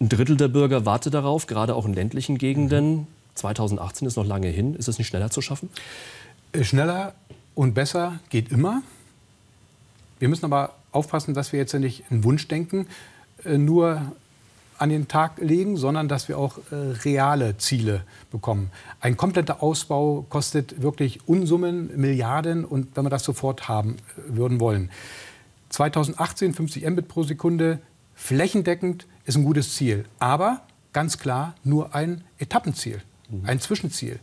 Ein 0.00 0.08
Drittel 0.08 0.36
der 0.36 0.48
Bürger 0.48 0.86
wartet 0.86 1.14
darauf, 1.14 1.48
gerade 1.48 1.74
auch 1.74 1.86
in 1.86 1.94
ländlichen 1.94 2.38
Gegenden. 2.38 2.92
Mhm. 2.92 3.06
2018 3.34 4.06
ist 4.06 4.16
noch 4.16 4.26
lange 4.26 4.48
hin. 4.48 4.76
Ist 4.76 4.86
es 4.86 4.98
nicht 4.98 5.08
schneller 5.08 5.30
zu 5.30 5.42
schaffen? 5.42 5.70
Äh, 6.52 6.62
schneller 6.62 7.14
und 7.56 7.74
besser 7.74 8.20
geht 8.30 8.52
immer. 8.52 8.82
Wir 10.20 10.28
müssen 10.28 10.44
aber 10.44 10.74
aufpassen, 10.92 11.34
dass 11.34 11.52
wir 11.52 11.58
jetzt 11.58 11.74
nicht 11.74 12.04
ein 12.10 12.24
Wunschdenken 12.24 12.86
äh, 13.44 13.58
nur 13.58 14.12
an 14.78 14.88
den 14.88 15.06
Tag 15.06 15.38
legen, 15.38 15.76
sondern 15.76 16.08
dass 16.08 16.28
wir 16.28 16.38
auch 16.38 16.58
äh, 16.70 16.74
reale 17.04 17.56
Ziele 17.58 18.02
bekommen. 18.32 18.70
Ein 19.00 19.16
kompletter 19.16 19.62
Ausbau 19.62 20.26
kostet 20.28 20.82
wirklich 20.82 21.20
Unsummen, 21.28 21.90
Milliarden 21.96 22.64
und 22.64 22.96
wenn 22.96 23.04
wir 23.04 23.10
das 23.10 23.22
sofort 23.22 23.68
haben 23.68 23.96
äh, 24.16 24.36
würden 24.36 24.60
wollen. 24.60 24.90
2018 25.68 26.54
50 26.54 26.88
Mbit 26.90 27.08
pro 27.08 27.22
Sekunde, 27.22 27.78
flächendeckend 28.14 29.06
ist 29.24 29.36
ein 29.36 29.44
gutes 29.44 29.74
Ziel, 29.76 30.04
aber 30.18 30.62
ganz 30.92 31.18
klar 31.18 31.54
nur 31.64 31.94
ein 31.94 32.24
Etappenziel, 32.38 33.00
mhm. 33.30 33.46
ein 33.46 33.60
Zwischenziel. 33.60 34.18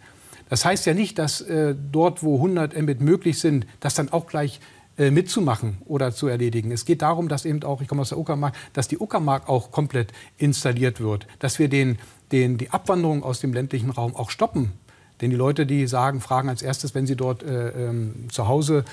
Das 0.49 0.65
heißt 0.65 0.85
ja 0.85 0.93
nicht, 0.93 1.19
dass 1.19 1.41
äh, 1.41 1.75
dort, 1.91 2.21
wo 2.23 2.35
100 2.35 2.79
Mbit 2.79 3.01
möglich 3.01 3.39
sind, 3.39 3.65
dass 3.79 3.93
dann 3.93 4.09
auch 4.09 4.27
gleich 4.27 4.59
mitzumachen 4.99 5.77
oder 5.85 6.11
zu 6.11 6.27
erledigen. 6.27 6.71
Es 6.71 6.83
geht 6.83 7.01
darum, 7.01 7.29
dass 7.29 7.45
eben 7.45 7.63
auch, 7.63 7.81
ich 7.81 7.87
komme 7.87 8.01
aus 8.01 8.09
der 8.09 8.17
Uckermark, 8.17 8.53
dass 8.73 8.87
die 8.89 8.97
Uckermark 8.97 9.47
auch 9.47 9.71
komplett 9.71 10.11
installiert 10.37 10.99
wird, 10.99 11.25
dass 11.39 11.57
wir 11.57 11.69
den, 11.69 11.97
den, 12.31 12.57
die 12.57 12.69
Abwanderung 12.71 13.23
aus 13.23 13.39
dem 13.39 13.53
ländlichen 13.53 13.91
Raum 13.91 14.15
auch 14.15 14.29
stoppen. 14.29 14.73
Denn 15.21 15.29
die 15.29 15.35
Leute, 15.35 15.65
die 15.65 15.87
sagen, 15.87 16.21
fragen 16.21 16.49
als 16.49 16.61
erstes, 16.61 16.95
wenn 16.95 17.07
sie 17.07 17.15
dort 17.15 17.43
äh, 17.43 17.69
ähm, 17.69 18.27
zu 18.29 18.47
Hause 18.47 18.85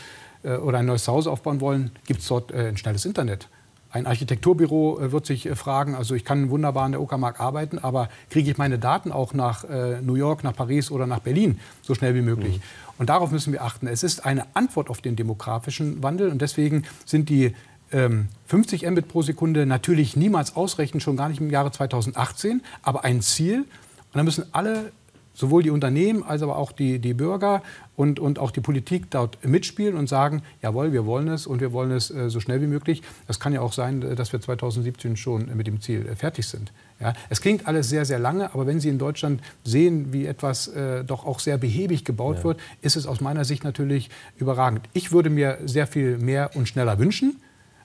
äh, 0.43 0.57
oder 0.57 0.79
ein 0.79 0.87
neues 0.87 1.05
Zuhause 1.05 1.31
aufbauen 1.31 1.61
wollen, 1.61 1.91
gibt 2.07 2.21
es 2.21 2.29
dort 2.29 2.53
äh, 2.53 2.69
ein 2.69 2.77
schnelles 2.77 3.05
Internet. 3.05 3.49
Ein 3.97 4.07
Architekturbüro 4.07 5.01
äh, 5.01 5.13
wird 5.13 5.25
sich 5.25 5.47
äh, 5.47 5.57
fragen, 5.57 5.95
also 5.95 6.15
ich 6.15 6.25
kann 6.25 6.51
wunderbar 6.51 6.85
in 6.85 6.93
der 6.93 7.01
Uckermark 7.01 7.41
arbeiten, 7.41 7.79
aber 7.79 8.11
kriege 8.29 8.51
ich 8.51 8.59
meine 8.59 8.79
Daten 8.79 9.11
auch 9.11 9.33
nach 9.33 9.65
New 10.03 10.15
York, 10.15 10.45
nach 10.45 10.55
Paris 10.55 10.91
oder 10.91 11.07
nach 11.07 11.21
Berlin 11.21 11.59
so 11.83 11.95
schnell 11.95 12.15
wie 12.15 12.21
möglich? 12.21 12.59
Mhm. 12.59 12.63
Und 12.99 13.09
darauf 13.09 13.31
müssen 13.31 13.53
wir 13.53 13.63
achten. 13.63 13.87
Es 13.87 14.03
ist 14.03 14.25
eine 14.25 14.45
Antwort 14.55 14.91
auf 14.91 15.01
den 15.01 15.17
demografischen 15.17 16.03
Wandel 16.03 16.31
und 16.31 16.41
deswegen 16.43 16.85
sind 17.05 17.29
die 17.29 17.55
ähm, 17.93 18.29
50 18.47 18.89
Mbit 18.89 19.09
pro 19.09 19.23
Sekunde 19.23 19.67
natürlich 19.67 20.17
niemals 20.17 20.57
ausreichend, 20.57 21.03
schon 21.03 21.17
gar 21.17 21.29
nicht 21.29 21.41
im 21.41 21.51
Jahre 21.51 21.71
2018, 21.73 22.63
aber 22.83 23.05
ein 23.05 23.23
Ziel. 23.23 23.61
Und 23.61 23.67
da 24.15 24.23
müssen 24.23 24.45
alle 24.53 24.93
sowohl 25.37 25.63
die 25.63 25.71
Unternehmen 25.71 26.25
als 26.25 26.43
aber 26.43 26.57
auch 26.57 26.73
die, 26.73 26.99
die 26.99 27.15
Bürger 27.15 27.63
und, 27.95 28.19
und 28.19 28.39
auch 28.39 28.51
die 28.51 28.61
Politik 28.61 29.11
dort 29.11 29.45
mitspielen 29.45 29.95
und 29.95 30.09
sagen, 30.09 30.43
jawohl, 30.63 30.93
wir 30.93 31.07
wollen 31.07 31.29
es 31.29 31.47
und 31.47 31.61
wir 31.61 31.73
wollen 31.73 31.93
es 31.93 32.11
äh, 32.11 32.31
so 32.31 32.41
schnell 32.41 32.61
wie 32.61 32.67
möglich. 32.67 33.03
Das 33.27 33.39
kann 33.39 33.53
ja 33.53 33.61
auch 33.61 33.73
sein, 33.73 34.03
äh, 34.03 34.15
dass 34.15 34.33
wir 34.33 34.41
2017 34.41 35.17
schon 35.17 35.55
mit 35.55 35.67
dem 35.67 35.81
Ziel 35.81 36.07
äh, 36.07 36.17
fertig 36.17 36.47
sind. 36.47 36.73
Ja, 36.99 37.13
es 37.29 37.43
klingt 37.43 37.69
alles 37.69 37.91
sehr, 37.91 38.07
sehr 38.07 38.19
lange, 38.19 38.55
aber 38.55 38.67
wenn 38.67 38.81
Sie 38.81 38.89
in 38.89 38.99
Deutschland 38.99 39.43
sehen, 39.65 40.13
wie 40.15 40.25
etwas 40.25 40.69
äh, 40.69 41.05
doch 41.05 41.27
auch 41.27 41.41
sehr 41.41 41.59
behäbig 41.59 42.05
gebaut 42.07 42.39
ja. 42.39 42.45
wird, 42.45 42.61
ist 42.81 42.97
es 42.97 43.07
aus 43.07 43.21
meiner 43.21 43.45
Sicht 43.45 43.65
natürlich 43.65 44.09
überragend. 44.39 44.89
Ich 44.95 45.13
würde 45.13 45.29
mir 45.29 45.59
sehr 45.67 45.87
viel 45.87 46.17
mehr 46.17 46.51
und 46.55 46.69
schneller 46.69 46.99
wünschen, 46.99 47.37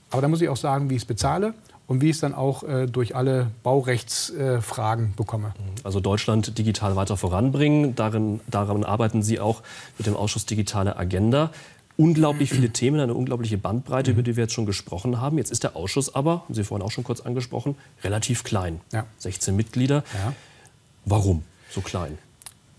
aber 0.09 0.21
da 0.21 0.29
muss 0.29 0.41
ich 0.41 0.47
auch 0.47 0.57
sagen, 0.57 0.89
wie 0.89 0.95
ich 0.95 1.01
es 1.01 1.07
bezahle 1.07 1.53
und 1.87 2.01
wie 2.01 2.09
ich 2.09 2.15
es 2.15 2.21
dann 2.21 2.33
auch 2.33 2.63
äh, 2.63 2.85
durch 2.87 3.15
alle 3.15 3.51
Baurechtsfragen 3.63 5.05
äh, 5.07 5.15
bekomme. 5.15 5.53
Also 5.83 5.99
Deutschland 5.99 6.57
digital 6.57 6.95
weiter 6.95 7.17
voranbringen, 7.17 7.95
darin, 7.95 8.39
daran 8.47 8.83
arbeiten 8.83 9.23
Sie 9.23 9.39
auch 9.39 9.61
mit 9.97 10.07
dem 10.07 10.15
Ausschuss 10.15 10.45
Digitale 10.45 10.97
Agenda. 10.97 11.51
Unglaublich 11.97 12.49
viele 12.49 12.69
Themen, 12.69 12.99
eine 12.99 13.13
unglaubliche 13.13 13.57
Bandbreite, 13.57 14.11
über 14.11 14.23
die 14.23 14.35
wir 14.35 14.45
jetzt 14.45 14.53
schon 14.53 14.65
gesprochen 14.65 15.19
haben. 15.19 15.37
Jetzt 15.37 15.51
ist 15.51 15.63
der 15.63 15.75
Ausschuss 15.75 16.15
aber, 16.15 16.43
haben 16.43 16.53
Sie 16.53 16.63
vorhin 16.63 16.85
auch 16.85 16.91
schon 16.91 17.03
kurz 17.03 17.21
angesprochen, 17.21 17.75
relativ 18.03 18.43
klein. 18.43 18.79
Ja. 18.91 19.05
16 19.19 19.55
Mitglieder. 19.55 20.03
Ja. 20.13 20.33
Warum 21.05 21.43
so 21.69 21.81
klein? 21.81 22.17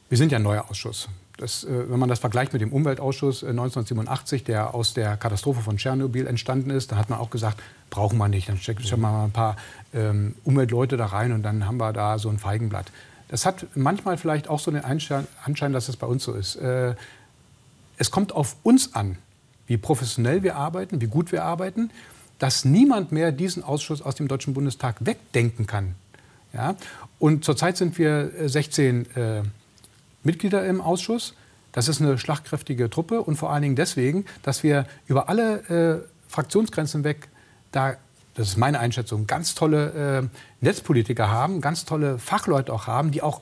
Wir 0.08 0.18
sind 0.18 0.32
ja 0.32 0.38
ein 0.38 0.42
neuer 0.42 0.70
Ausschuss. 0.70 1.08
Das, 1.38 1.64
äh, 1.64 1.90
wenn 1.90 1.98
man 1.98 2.08
das 2.08 2.18
vergleicht 2.18 2.52
mit 2.52 2.62
dem 2.62 2.72
Umweltausschuss 2.72 3.42
1987, 3.42 4.42
äh, 4.42 4.44
der 4.44 4.74
aus 4.74 4.94
der 4.94 5.16
Katastrophe 5.16 5.60
von 5.60 5.76
Tschernobyl 5.76 6.26
entstanden 6.26 6.70
ist, 6.70 6.92
da 6.92 6.96
hat 6.96 7.10
man 7.10 7.18
auch 7.18 7.30
gesagt, 7.30 7.60
brauchen 7.92 8.18
wir 8.18 8.26
nicht. 8.26 8.48
Dann 8.48 8.58
stecken 8.58 8.82
wir 8.82 8.96
mal 8.96 9.24
ein 9.24 9.30
paar 9.30 9.56
ähm, 9.94 10.34
Umweltleute 10.42 10.96
da 10.96 11.06
rein 11.06 11.30
und 11.30 11.44
dann 11.44 11.66
haben 11.66 11.76
wir 11.76 11.92
da 11.92 12.18
so 12.18 12.28
ein 12.28 12.38
Feigenblatt. 12.38 12.90
Das 13.28 13.46
hat 13.46 13.66
manchmal 13.76 14.18
vielleicht 14.18 14.48
auch 14.48 14.58
so 14.58 14.72
den 14.72 14.84
Anschein, 14.84 15.72
dass 15.72 15.88
es 15.88 15.96
bei 15.96 16.06
uns 16.06 16.24
so 16.24 16.32
ist. 16.32 16.56
Äh, 16.56 16.96
es 17.96 18.10
kommt 18.10 18.32
auf 18.32 18.56
uns 18.64 18.94
an, 18.94 19.16
wie 19.66 19.76
professionell 19.76 20.42
wir 20.42 20.56
arbeiten, 20.56 21.00
wie 21.00 21.06
gut 21.06 21.30
wir 21.30 21.44
arbeiten, 21.44 21.90
dass 22.38 22.64
niemand 22.64 23.12
mehr 23.12 23.30
diesen 23.30 23.62
Ausschuss 23.62 24.02
aus 24.02 24.16
dem 24.16 24.26
Deutschen 24.26 24.54
Bundestag 24.54 24.96
wegdenken 25.06 25.66
kann. 25.66 25.94
Ja? 26.52 26.74
Und 27.18 27.44
zurzeit 27.44 27.76
sind 27.76 27.98
wir 27.98 28.48
16 28.48 29.06
äh, 29.14 29.42
Mitglieder 30.24 30.66
im 30.66 30.80
Ausschuss. 30.80 31.34
Das 31.72 31.88
ist 31.88 32.00
eine 32.00 32.18
schlagkräftige 32.18 32.90
Truppe 32.90 33.22
und 33.22 33.36
vor 33.36 33.50
allen 33.50 33.62
Dingen 33.62 33.76
deswegen, 33.76 34.24
dass 34.42 34.62
wir 34.62 34.86
über 35.06 35.28
alle 35.28 36.02
äh, 36.02 36.08
Fraktionsgrenzen 36.28 37.04
weg 37.04 37.28
da, 37.72 37.96
das 38.34 38.48
ist 38.48 38.56
meine 38.56 38.78
Einschätzung, 38.78 39.26
ganz 39.26 39.54
tolle 39.54 40.22
äh, 40.22 40.64
Netzpolitiker 40.64 41.30
haben, 41.30 41.60
ganz 41.60 41.84
tolle 41.84 42.18
Fachleute 42.18 42.72
auch 42.72 42.86
haben, 42.86 43.10
die 43.10 43.22
auch 43.22 43.40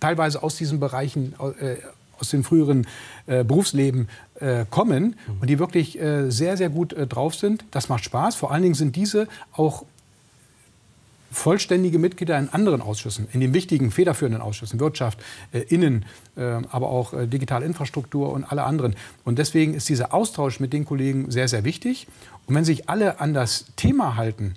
teilweise 0.00 0.42
aus 0.42 0.56
diesen 0.56 0.80
Bereichen, 0.80 1.34
äh, 1.60 1.76
aus 2.18 2.30
dem 2.30 2.44
früheren 2.44 2.86
äh, 3.26 3.44
Berufsleben 3.44 4.08
äh, 4.36 4.64
kommen 4.68 5.16
mhm. 5.26 5.40
und 5.40 5.50
die 5.50 5.58
wirklich 5.58 6.00
äh, 6.00 6.30
sehr, 6.30 6.56
sehr 6.56 6.68
gut 6.68 6.92
äh, 6.92 7.06
drauf 7.06 7.34
sind. 7.34 7.64
Das 7.70 7.88
macht 7.88 8.04
Spaß. 8.04 8.36
Vor 8.36 8.52
allen 8.52 8.62
Dingen 8.62 8.74
sind 8.74 8.96
diese 8.96 9.28
auch 9.52 9.84
vollständige 11.32 11.98
Mitglieder 11.98 12.38
in 12.38 12.48
anderen 12.50 12.80
Ausschüssen, 12.80 13.26
in 13.32 13.40
den 13.40 13.54
wichtigen 13.54 13.90
federführenden 13.90 14.42
Ausschüssen, 14.42 14.78
Wirtschaft, 14.78 15.18
äh, 15.52 15.60
Innen, 15.60 16.04
äh, 16.36 16.42
aber 16.70 16.88
auch 16.88 17.14
äh, 17.14 17.26
digitale 17.26 17.66
Infrastruktur 17.66 18.32
und 18.32 18.44
alle 18.44 18.64
anderen. 18.64 18.94
Und 19.24 19.38
deswegen 19.38 19.74
ist 19.74 19.88
dieser 19.88 20.14
Austausch 20.14 20.60
mit 20.60 20.72
den 20.72 20.84
Kollegen 20.84 21.30
sehr, 21.30 21.48
sehr 21.48 21.64
wichtig. 21.64 22.06
Und 22.46 22.54
wenn 22.54 22.64
sich 22.64 22.88
alle 22.88 23.18
an 23.20 23.34
das 23.34 23.66
Thema 23.76 24.16
halten 24.16 24.54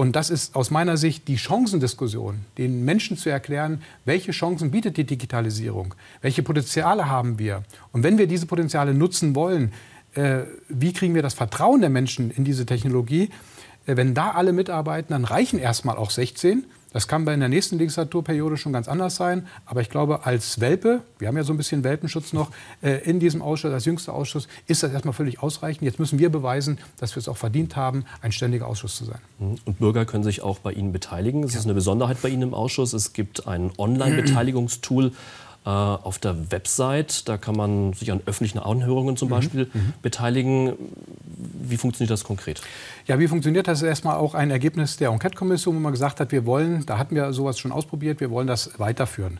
Und 0.00 0.16
das 0.16 0.30
ist 0.30 0.56
aus 0.56 0.70
meiner 0.70 0.96
Sicht 0.96 1.28
die 1.28 1.36
Chancendiskussion, 1.36 2.46
den 2.56 2.86
Menschen 2.86 3.18
zu 3.18 3.28
erklären, 3.28 3.82
welche 4.06 4.32
Chancen 4.32 4.70
bietet 4.70 4.96
die 4.96 5.04
Digitalisierung, 5.04 5.94
welche 6.22 6.42
Potenziale 6.42 7.10
haben 7.10 7.38
wir. 7.38 7.64
Und 7.92 8.02
wenn 8.02 8.16
wir 8.16 8.26
diese 8.26 8.46
Potenziale 8.46 8.94
nutzen 8.94 9.34
wollen, 9.34 9.74
äh, 10.14 10.44
wie 10.70 10.94
kriegen 10.94 11.14
wir 11.14 11.20
das 11.20 11.34
Vertrauen 11.34 11.82
der 11.82 11.90
Menschen 11.90 12.30
in 12.30 12.44
diese 12.44 12.64
Technologie? 12.64 13.28
Äh, 13.90 13.96
wenn 13.96 14.14
da 14.14 14.30
alle 14.30 14.52
mitarbeiten, 14.52 15.12
dann 15.12 15.24
reichen 15.24 15.58
erstmal 15.58 15.96
auch 15.96 16.10
16. 16.10 16.64
Das 16.92 17.06
kann 17.06 17.24
bei 17.24 17.32
in 17.34 17.40
der 17.40 17.48
nächsten 17.48 17.78
Legislaturperiode 17.78 18.56
schon 18.56 18.72
ganz 18.72 18.88
anders 18.88 19.14
sein. 19.14 19.46
Aber 19.64 19.80
ich 19.80 19.90
glaube, 19.90 20.26
als 20.26 20.60
Welpe, 20.60 21.02
wir 21.18 21.28
haben 21.28 21.36
ja 21.36 21.44
so 21.44 21.52
ein 21.52 21.56
bisschen 21.56 21.84
Welpenschutz 21.84 22.32
noch 22.32 22.50
äh, 22.82 22.98
in 23.08 23.20
diesem 23.20 23.42
Ausschuss, 23.42 23.72
als 23.72 23.84
jüngster 23.84 24.12
Ausschuss, 24.12 24.48
ist 24.66 24.82
das 24.82 24.92
erstmal 24.92 25.14
völlig 25.14 25.40
ausreichend. 25.40 25.82
Jetzt 25.82 26.00
müssen 26.00 26.18
wir 26.18 26.30
beweisen, 26.30 26.78
dass 26.98 27.14
wir 27.14 27.20
es 27.20 27.28
auch 27.28 27.36
verdient 27.36 27.76
haben, 27.76 28.04
ein 28.22 28.32
ständiger 28.32 28.66
Ausschuss 28.66 28.96
zu 28.96 29.04
sein. 29.04 29.20
Mhm. 29.38 29.58
Und 29.64 29.78
Bürger 29.78 30.04
können 30.04 30.24
sich 30.24 30.42
auch 30.42 30.58
bei 30.58 30.72
Ihnen 30.72 30.92
beteiligen. 30.92 31.42
Das 31.42 31.52
ja. 31.52 31.60
ist 31.60 31.66
eine 31.66 31.74
Besonderheit 31.74 32.20
bei 32.22 32.28
Ihnen 32.28 32.42
im 32.42 32.54
Ausschuss. 32.54 32.92
Es 32.92 33.12
gibt 33.12 33.46
ein 33.46 33.70
Online-Beteiligungstool. 33.78 35.12
Äh, 35.66 35.68
auf 35.68 36.18
der 36.18 36.50
Website. 36.50 37.28
Da 37.28 37.36
kann 37.36 37.54
man 37.54 37.92
sich 37.92 38.10
an 38.10 38.22
öffentlichen 38.24 38.58
Anhörungen 38.58 39.18
zum 39.18 39.28
mhm. 39.28 39.32
Beispiel 39.32 39.70
mhm. 39.70 39.92
beteiligen. 40.00 40.72
Wie 41.36 41.76
funktioniert 41.76 42.10
das 42.10 42.24
konkret? 42.24 42.62
Ja, 43.06 43.18
wie 43.18 43.28
funktioniert 43.28 43.68
das? 43.68 43.82
Erstmal 43.82 44.16
auch 44.16 44.34
ein 44.34 44.50
Ergebnis 44.50 44.96
der 44.96 45.10
Enquete-Kommission, 45.10 45.76
wo 45.76 45.80
man 45.80 45.92
gesagt 45.92 46.18
hat, 46.18 46.32
wir 46.32 46.46
wollen, 46.46 46.86
da 46.86 46.96
hatten 46.96 47.14
wir 47.14 47.34
sowas 47.34 47.58
schon 47.58 47.72
ausprobiert, 47.72 48.20
wir 48.20 48.30
wollen 48.30 48.46
das 48.46 48.78
weiterführen. 48.78 49.38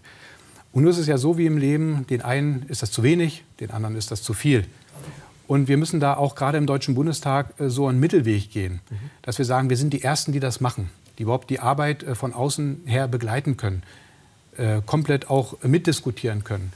Und 0.73 0.83
nur 0.83 0.91
ist 0.91 0.99
es 0.99 1.07
ja 1.07 1.17
so 1.17 1.39
wie 1.39 1.47
im 1.47 1.57
Leben, 1.57 2.07
den 2.11 2.21
einen 2.21 2.65
ist 2.69 2.83
das 2.83 2.91
zu 2.91 3.03
wenig, 3.03 3.43
den 3.59 3.71
anderen 3.71 3.97
ist 3.97 4.11
das 4.11 4.23
zu 4.23 4.35
viel. 4.35 4.67
Und 5.47 5.69
wir 5.69 5.79
müssen 5.79 6.00
da 6.00 6.19
auch 6.19 6.35
gerade 6.35 6.59
im 6.59 6.67
Deutschen 6.67 6.95
Bundestag 6.95 7.59
äh, 7.59 7.71
so 7.71 7.87
einen 7.87 7.99
Mittelweg 7.99 8.50
gehen, 8.50 8.81
mhm. 8.91 8.97
dass 9.23 9.39
wir 9.39 9.47
sagen, 9.47 9.71
wir 9.71 9.79
sind 9.79 9.95
die 9.95 10.03
Ersten, 10.03 10.33
die 10.33 10.41
das 10.41 10.61
machen, 10.61 10.91
die 11.17 11.23
überhaupt 11.23 11.49
die 11.49 11.61
Arbeit 11.61 12.03
äh, 12.03 12.15
von 12.15 12.35
außen 12.35 12.83
her 12.85 13.09
begleiten 13.09 13.57
können 13.57 13.83
äh, 14.61 14.83
komplett 14.85 15.31
auch 15.31 15.62
mitdiskutieren 15.62 16.45
können. 16.45 16.73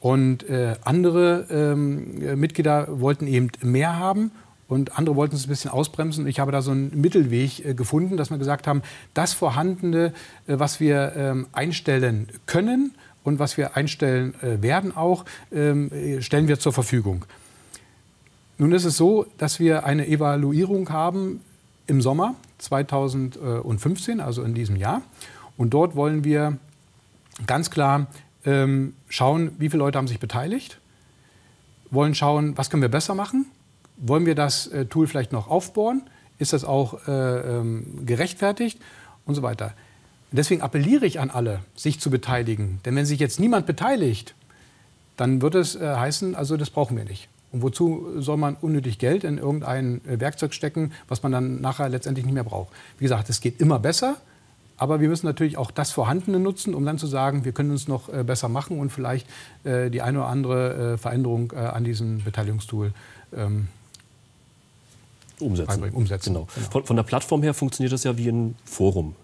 Und 0.00 0.48
äh, 0.48 0.76
andere 0.84 1.46
ähm, 1.50 2.38
Mitglieder 2.38 3.00
wollten 3.00 3.26
eben 3.26 3.50
mehr 3.62 3.98
haben 3.98 4.30
und 4.68 4.96
andere 4.96 5.16
wollten 5.16 5.34
es 5.34 5.46
ein 5.46 5.48
bisschen 5.48 5.70
ausbremsen. 5.70 6.26
Ich 6.28 6.38
habe 6.38 6.52
da 6.52 6.62
so 6.62 6.70
einen 6.70 7.00
Mittelweg 7.00 7.64
äh, 7.64 7.74
gefunden, 7.74 8.16
dass 8.16 8.30
wir 8.30 8.38
gesagt 8.38 8.66
haben, 8.68 8.82
das 9.14 9.32
Vorhandene, 9.32 10.12
äh, 10.46 10.58
was 10.58 10.78
wir 10.78 11.14
ähm, 11.16 11.46
einstellen 11.52 12.28
können 12.46 12.94
und 13.24 13.40
was 13.40 13.56
wir 13.56 13.76
einstellen 13.76 14.34
äh, 14.40 14.62
werden 14.62 14.96
auch, 14.96 15.24
ähm, 15.50 15.90
stellen 16.20 16.46
wir 16.46 16.60
zur 16.60 16.72
Verfügung. 16.72 17.24
Nun 18.58 18.72
ist 18.72 18.84
es 18.84 18.96
so, 18.96 19.26
dass 19.38 19.58
wir 19.58 19.84
eine 19.84 20.06
Evaluierung 20.06 20.90
haben 20.90 21.40
im 21.86 22.02
Sommer 22.02 22.34
2015, 22.58 24.20
also 24.20 24.42
in 24.42 24.54
diesem 24.54 24.76
Jahr. 24.76 25.02
Und 25.56 25.70
dort 25.70 25.96
wollen 25.96 26.24
wir 26.24 26.58
ganz 27.46 27.70
klar 27.70 28.06
ähm, 28.44 28.94
schauen, 29.08 29.52
wie 29.58 29.68
viele 29.70 29.82
Leute 29.82 29.98
haben 29.98 30.08
sich 30.08 30.20
beteiligt, 30.20 30.80
wollen 31.90 32.14
schauen, 32.14 32.56
was 32.56 32.70
können 32.70 32.82
wir 32.82 32.88
besser 32.88 33.14
machen, 33.14 33.46
wollen 33.96 34.26
wir 34.26 34.34
das 34.34 34.66
äh, 34.68 34.86
Tool 34.86 35.06
vielleicht 35.06 35.32
noch 35.32 35.48
aufbohren, 35.48 36.02
ist 36.38 36.52
das 36.52 36.64
auch 36.64 37.06
äh, 37.08 37.12
ähm, 37.12 38.06
gerechtfertigt 38.06 38.80
und 39.26 39.34
so 39.34 39.42
weiter. 39.42 39.74
Deswegen 40.30 40.60
appelliere 40.60 41.06
ich 41.06 41.20
an 41.20 41.30
alle, 41.30 41.60
sich 41.74 42.00
zu 42.00 42.10
beteiligen. 42.10 42.80
Denn 42.84 42.94
wenn 42.96 43.06
sich 43.06 43.18
jetzt 43.18 43.40
niemand 43.40 43.66
beteiligt, 43.66 44.34
dann 45.16 45.42
wird 45.42 45.54
es 45.54 45.74
äh, 45.74 45.96
heißen, 45.96 46.34
also 46.34 46.56
das 46.56 46.70
brauchen 46.70 46.96
wir 46.96 47.04
nicht. 47.04 47.28
Und 47.50 47.62
wozu 47.62 48.06
soll 48.18 48.36
man 48.36 48.56
unnötig 48.56 48.98
Geld 48.98 49.24
in 49.24 49.38
irgendein 49.38 50.04
äh, 50.06 50.20
Werkzeug 50.20 50.52
stecken, 50.52 50.92
was 51.08 51.22
man 51.22 51.32
dann 51.32 51.60
nachher 51.60 51.88
letztendlich 51.88 52.26
nicht 52.26 52.34
mehr 52.34 52.44
braucht? 52.44 52.72
Wie 52.98 53.04
gesagt, 53.04 53.30
es 53.30 53.40
geht 53.40 53.60
immer 53.60 53.78
besser. 53.78 54.16
Aber 54.78 55.00
wir 55.00 55.08
müssen 55.08 55.26
natürlich 55.26 55.58
auch 55.58 55.70
das 55.70 55.90
Vorhandene 55.90 56.38
nutzen, 56.38 56.74
um 56.74 56.84
dann 56.86 56.98
zu 56.98 57.06
sagen, 57.06 57.44
wir 57.44 57.52
können 57.52 57.72
uns 57.72 57.88
noch 57.88 58.08
äh, 58.08 58.24
besser 58.24 58.48
machen 58.48 58.78
und 58.78 58.90
vielleicht 58.90 59.26
äh, 59.64 59.90
die 59.90 60.02
eine 60.02 60.20
oder 60.20 60.28
andere 60.28 60.92
äh, 60.94 60.96
Veränderung 60.96 61.52
an 61.52 61.84
diesem 61.84 62.22
Beteiligungstool 62.22 62.92
ähm, 63.36 63.68
umsetzen. 65.40 65.84
umsetzen. 65.90 66.32
Genau. 66.32 66.48
Genau. 66.54 66.70
Von, 66.70 66.84
von, 66.84 66.96
der 66.96 67.02
Plattform 67.02 67.42
her 67.42 67.54
funktioniert 67.54 67.92
das 67.92 68.04
ja 68.04 68.16
wie 68.16 68.28
ein 68.28 68.54
Forum 68.64 69.14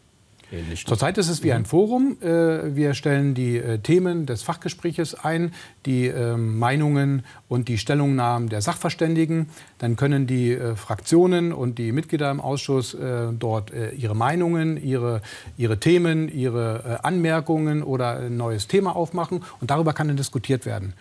ähnlich. 0.53 0.87
Zurzeit 0.87 1.19
ist 1.19 1.29
es 1.29 1.43
wie 1.43 1.53
ein 1.53 1.65
Forum. 1.65 2.17
Äh, 2.21 2.75
wir 2.75 2.95
stellen 2.95 3.35
die 3.35 3.57
äh, 3.57 3.79
Themen 3.79 4.27
des 4.27 4.43
Fachgespräches 4.43 5.15
ein, 5.15 5.53
die 5.87 6.07
ähm, 6.07 6.59
Meinungen 6.59 7.25
und 7.49 7.69
die 7.69 7.79
Stellungnahmen 7.79 8.49
der 8.49 8.63
Sachverständigen. 8.63 9.49
Dann 9.79 9.97
können 9.97 10.27
die 10.27 10.53
äh, 10.53 10.77
Fraktionen 10.77 11.53
und 11.53 11.79
die 11.79 11.93
Mitglieder 11.93 12.31
im 12.31 12.41
Ausschuss 12.41 12.97
dort 13.39 13.73
ihre 13.97 14.15
Meinungen, 14.15 14.83
ihre, 14.83 15.21
ihre 15.57 15.79
Themen, 15.79 16.29
ihre 16.29 17.05
Anmerkungen 17.05 17.83
oder 17.83 18.19
ein 18.19 18.37
neues 18.37 18.69
Thema 18.69 18.95
aufmachen. 18.95 19.43
Und 19.61 19.71
darüber 19.71 19.93
kann 19.93 20.09
dann 20.09 20.17
diskutiert 20.17 20.67
werden. 20.67 20.95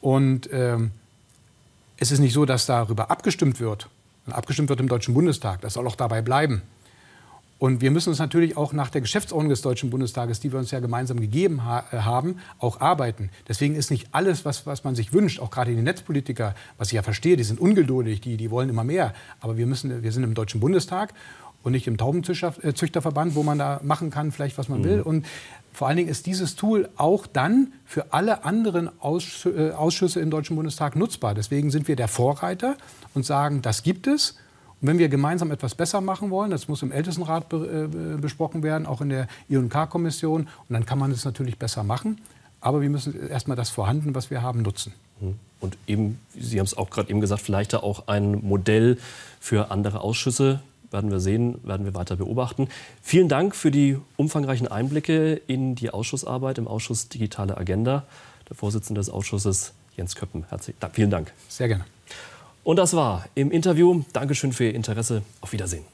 Und 0.00 0.48
ähm, 0.52 0.92
es 1.96 2.12
ist 2.12 2.20
nicht 2.20 2.32
so, 2.32 2.44
dass 2.44 2.66
darüber 2.66 3.10
abgestimmt 3.10 3.60
wird. 3.60 3.88
Abgestimmt 4.26 4.68
wird 4.68 4.80
im 4.80 4.88
Deutschen 4.88 5.14
Bundestag. 5.14 5.60
Das 5.62 5.74
soll 5.74 5.86
auch 5.86 5.96
dabei 5.96 6.22
bleiben. 6.22 6.62
Und 7.58 7.80
wir 7.80 7.90
müssen 7.90 8.10
uns 8.10 8.18
natürlich 8.18 8.56
auch 8.56 8.72
nach 8.72 8.90
der 8.90 9.00
Geschäftsordnung 9.00 9.48
des 9.48 9.62
Deutschen 9.62 9.90
Bundestages, 9.90 10.38
die 10.38 10.52
wir 10.52 10.58
uns 10.58 10.70
ja 10.70 10.78
gemeinsam 10.80 11.20
gegeben 11.20 11.64
ha 11.64 11.84
äh, 11.90 11.98
haben, 11.98 12.36
auch 12.58 12.80
arbeiten. 12.80 13.30
Deswegen 13.48 13.74
ist 13.74 13.90
nicht 13.90 14.08
alles, 14.12 14.44
was, 14.44 14.66
was 14.66 14.84
man 14.84 14.94
sich 14.94 15.12
wünscht, 15.12 15.40
auch 15.40 15.50
gerade 15.50 15.74
die 15.74 15.82
Netzpolitiker, 15.82 16.54
was 16.76 16.88
ich 16.88 16.94
ja 16.94 17.02
verstehe, 17.02 17.36
die 17.36 17.44
sind 17.44 17.60
ungeduldig, 17.60 18.20
die, 18.20 18.36
die 18.36 18.50
wollen 18.50 18.68
immer 18.68 18.84
mehr. 18.84 19.12
Aber 19.40 19.56
wir, 19.56 19.66
müssen, 19.66 20.02
wir 20.02 20.12
sind 20.12 20.22
im 20.22 20.34
Deutschen 20.34 20.60
Bundestag 20.60 21.14
und 21.62 21.72
nicht 21.72 21.88
im 21.88 21.96
Taubenzüchterverband, 21.96 23.34
wo 23.34 23.42
man 23.42 23.58
da 23.58 23.80
machen 23.82 24.10
kann, 24.10 24.30
vielleicht 24.30 24.56
was 24.58 24.68
man 24.68 24.80
mhm. 24.80 24.84
will. 24.84 25.00
Und 25.00 25.26
vor 25.72 25.88
allen 25.88 25.96
Dingen 25.96 26.08
ist 26.08 26.26
dieses 26.26 26.54
Tool 26.54 26.88
auch 26.96 27.26
dann 27.26 27.72
für 27.84 28.12
alle 28.12 28.44
anderen 28.44 28.88
äh, 28.88 29.70
Ausschüsse 29.72 30.20
im 30.20 30.30
Deutschen 30.30 30.56
Bundestag 30.56 30.96
nutzbar. 30.96 31.34
Deswegen 31.34 31.70
sind 31.70 31.88
wir 31.88 31.96
der 31.96 32.08
Vorreiter 32.08 32.76
und 33.14 33.26
sagen, 33.26 33.62
das 33.62 33.82
gibt 33.82 34.06
es. 34.06 34.36
Und 34.80 34.88
wenn 34.88 34.98
wir 34.98 35.08
gemeinsam 35.08 35.50
etwas 35.50 35.74
besser 35.74 36.00
machen 36.00 36.30
wollen, 36.30 36.50
das 36.50 36.68
muss 36.68 36.82
im 36.82 36.92
Ältestenrat 36.92 37.48
be 37.48 37.88
äh, 38.16 38.20
besprochen 38.20 38.62
werden, 38.62 38.86
auch 38.86 39.00
in 39.00 39.08
der 39.08 39.28
IK-Kommission, 39.48 40.42
und 40.42 40.72
dann 40.72 40.86
kann 40.86 40.98
man 40.98 41.10
es 41.10 41.24
natürlich 41.24 41.58
besser 41.58 41.82
machen. 41.82 42.20
Aber 42.60 42.80
wir 42.80 42.90
müssen 42.90 43.28
erstmal 43.28 43.56
das 43.56 43.70
Vorhanden, 43.70 44.14
was 44.14 44.30
wir 44.30 44.42
haben, 44.42 44.62
nutzen. 44.62 44.92
Hm. 45.20 45.34
Und 45.60 45.76
eben, 45.86 46.20
Sie 46.38 46.58
haben 46.58 46.66
es 46.66 46.76
auch 46.76 46.90
gerade 46.90 47.10
eben 47.10 47.20
gesagt, 47.20 47.42
vielleicht 47.42 47.74
auch 47.74 48.06
ein 48.06 48.44
Modell 48.44 48.98
für 49.40 49.70
andere 49.70 50.00
Ausschüsse. 50.00 50.60
Werden 50.90 51.10
wir 51.10 51.20
sehen, 51.20 51.58
werden 51.64 51.84
wir 51.84 51.94
weiter 51.94 52.16
beobachten. 52.16 52.68
Vielen 53.02 53.28
Dank 53.28 53.54
für 53.54 53.70
die 53.70 53.98
umfangreichen 54.16 54.68
Einblicke 54.68 55.34
in 55.46 55.74
die 55.74 55.90
Ausschussarbeit 55.90 56.56
im 56.56 56.66
Ausschuss 56.66 57.08
Digitale 57.08 57.58
Agenda. 57.58 58.04
Der 58.48 58.56
Vorsitzende 58.56 59.00
des 59.00 59.10
Ausschusses, 59.10 59.72
Jens 59.96 60.14
Köppen. 60.14 60.46
Herzlichen 60.48 60.80
Dank. 60.80 60.94
Vielen 60.94 61.10
Dank. 61.10 61.32
Sehr 61.48 61.68
gerne. 61.68 61.84
Und 62.68 62.76
das 62.76 62.92
war 62.92 63.24
im 63.34 63.50
Interview. 63.50 64.02
Dankeschön 64.12 64.52
für 64.52 64.64
Ihr 64.64 64.74
Interesse. 64.74 65.22
Auf 65.40 65.54
Wiedersehen. 65.54 65.86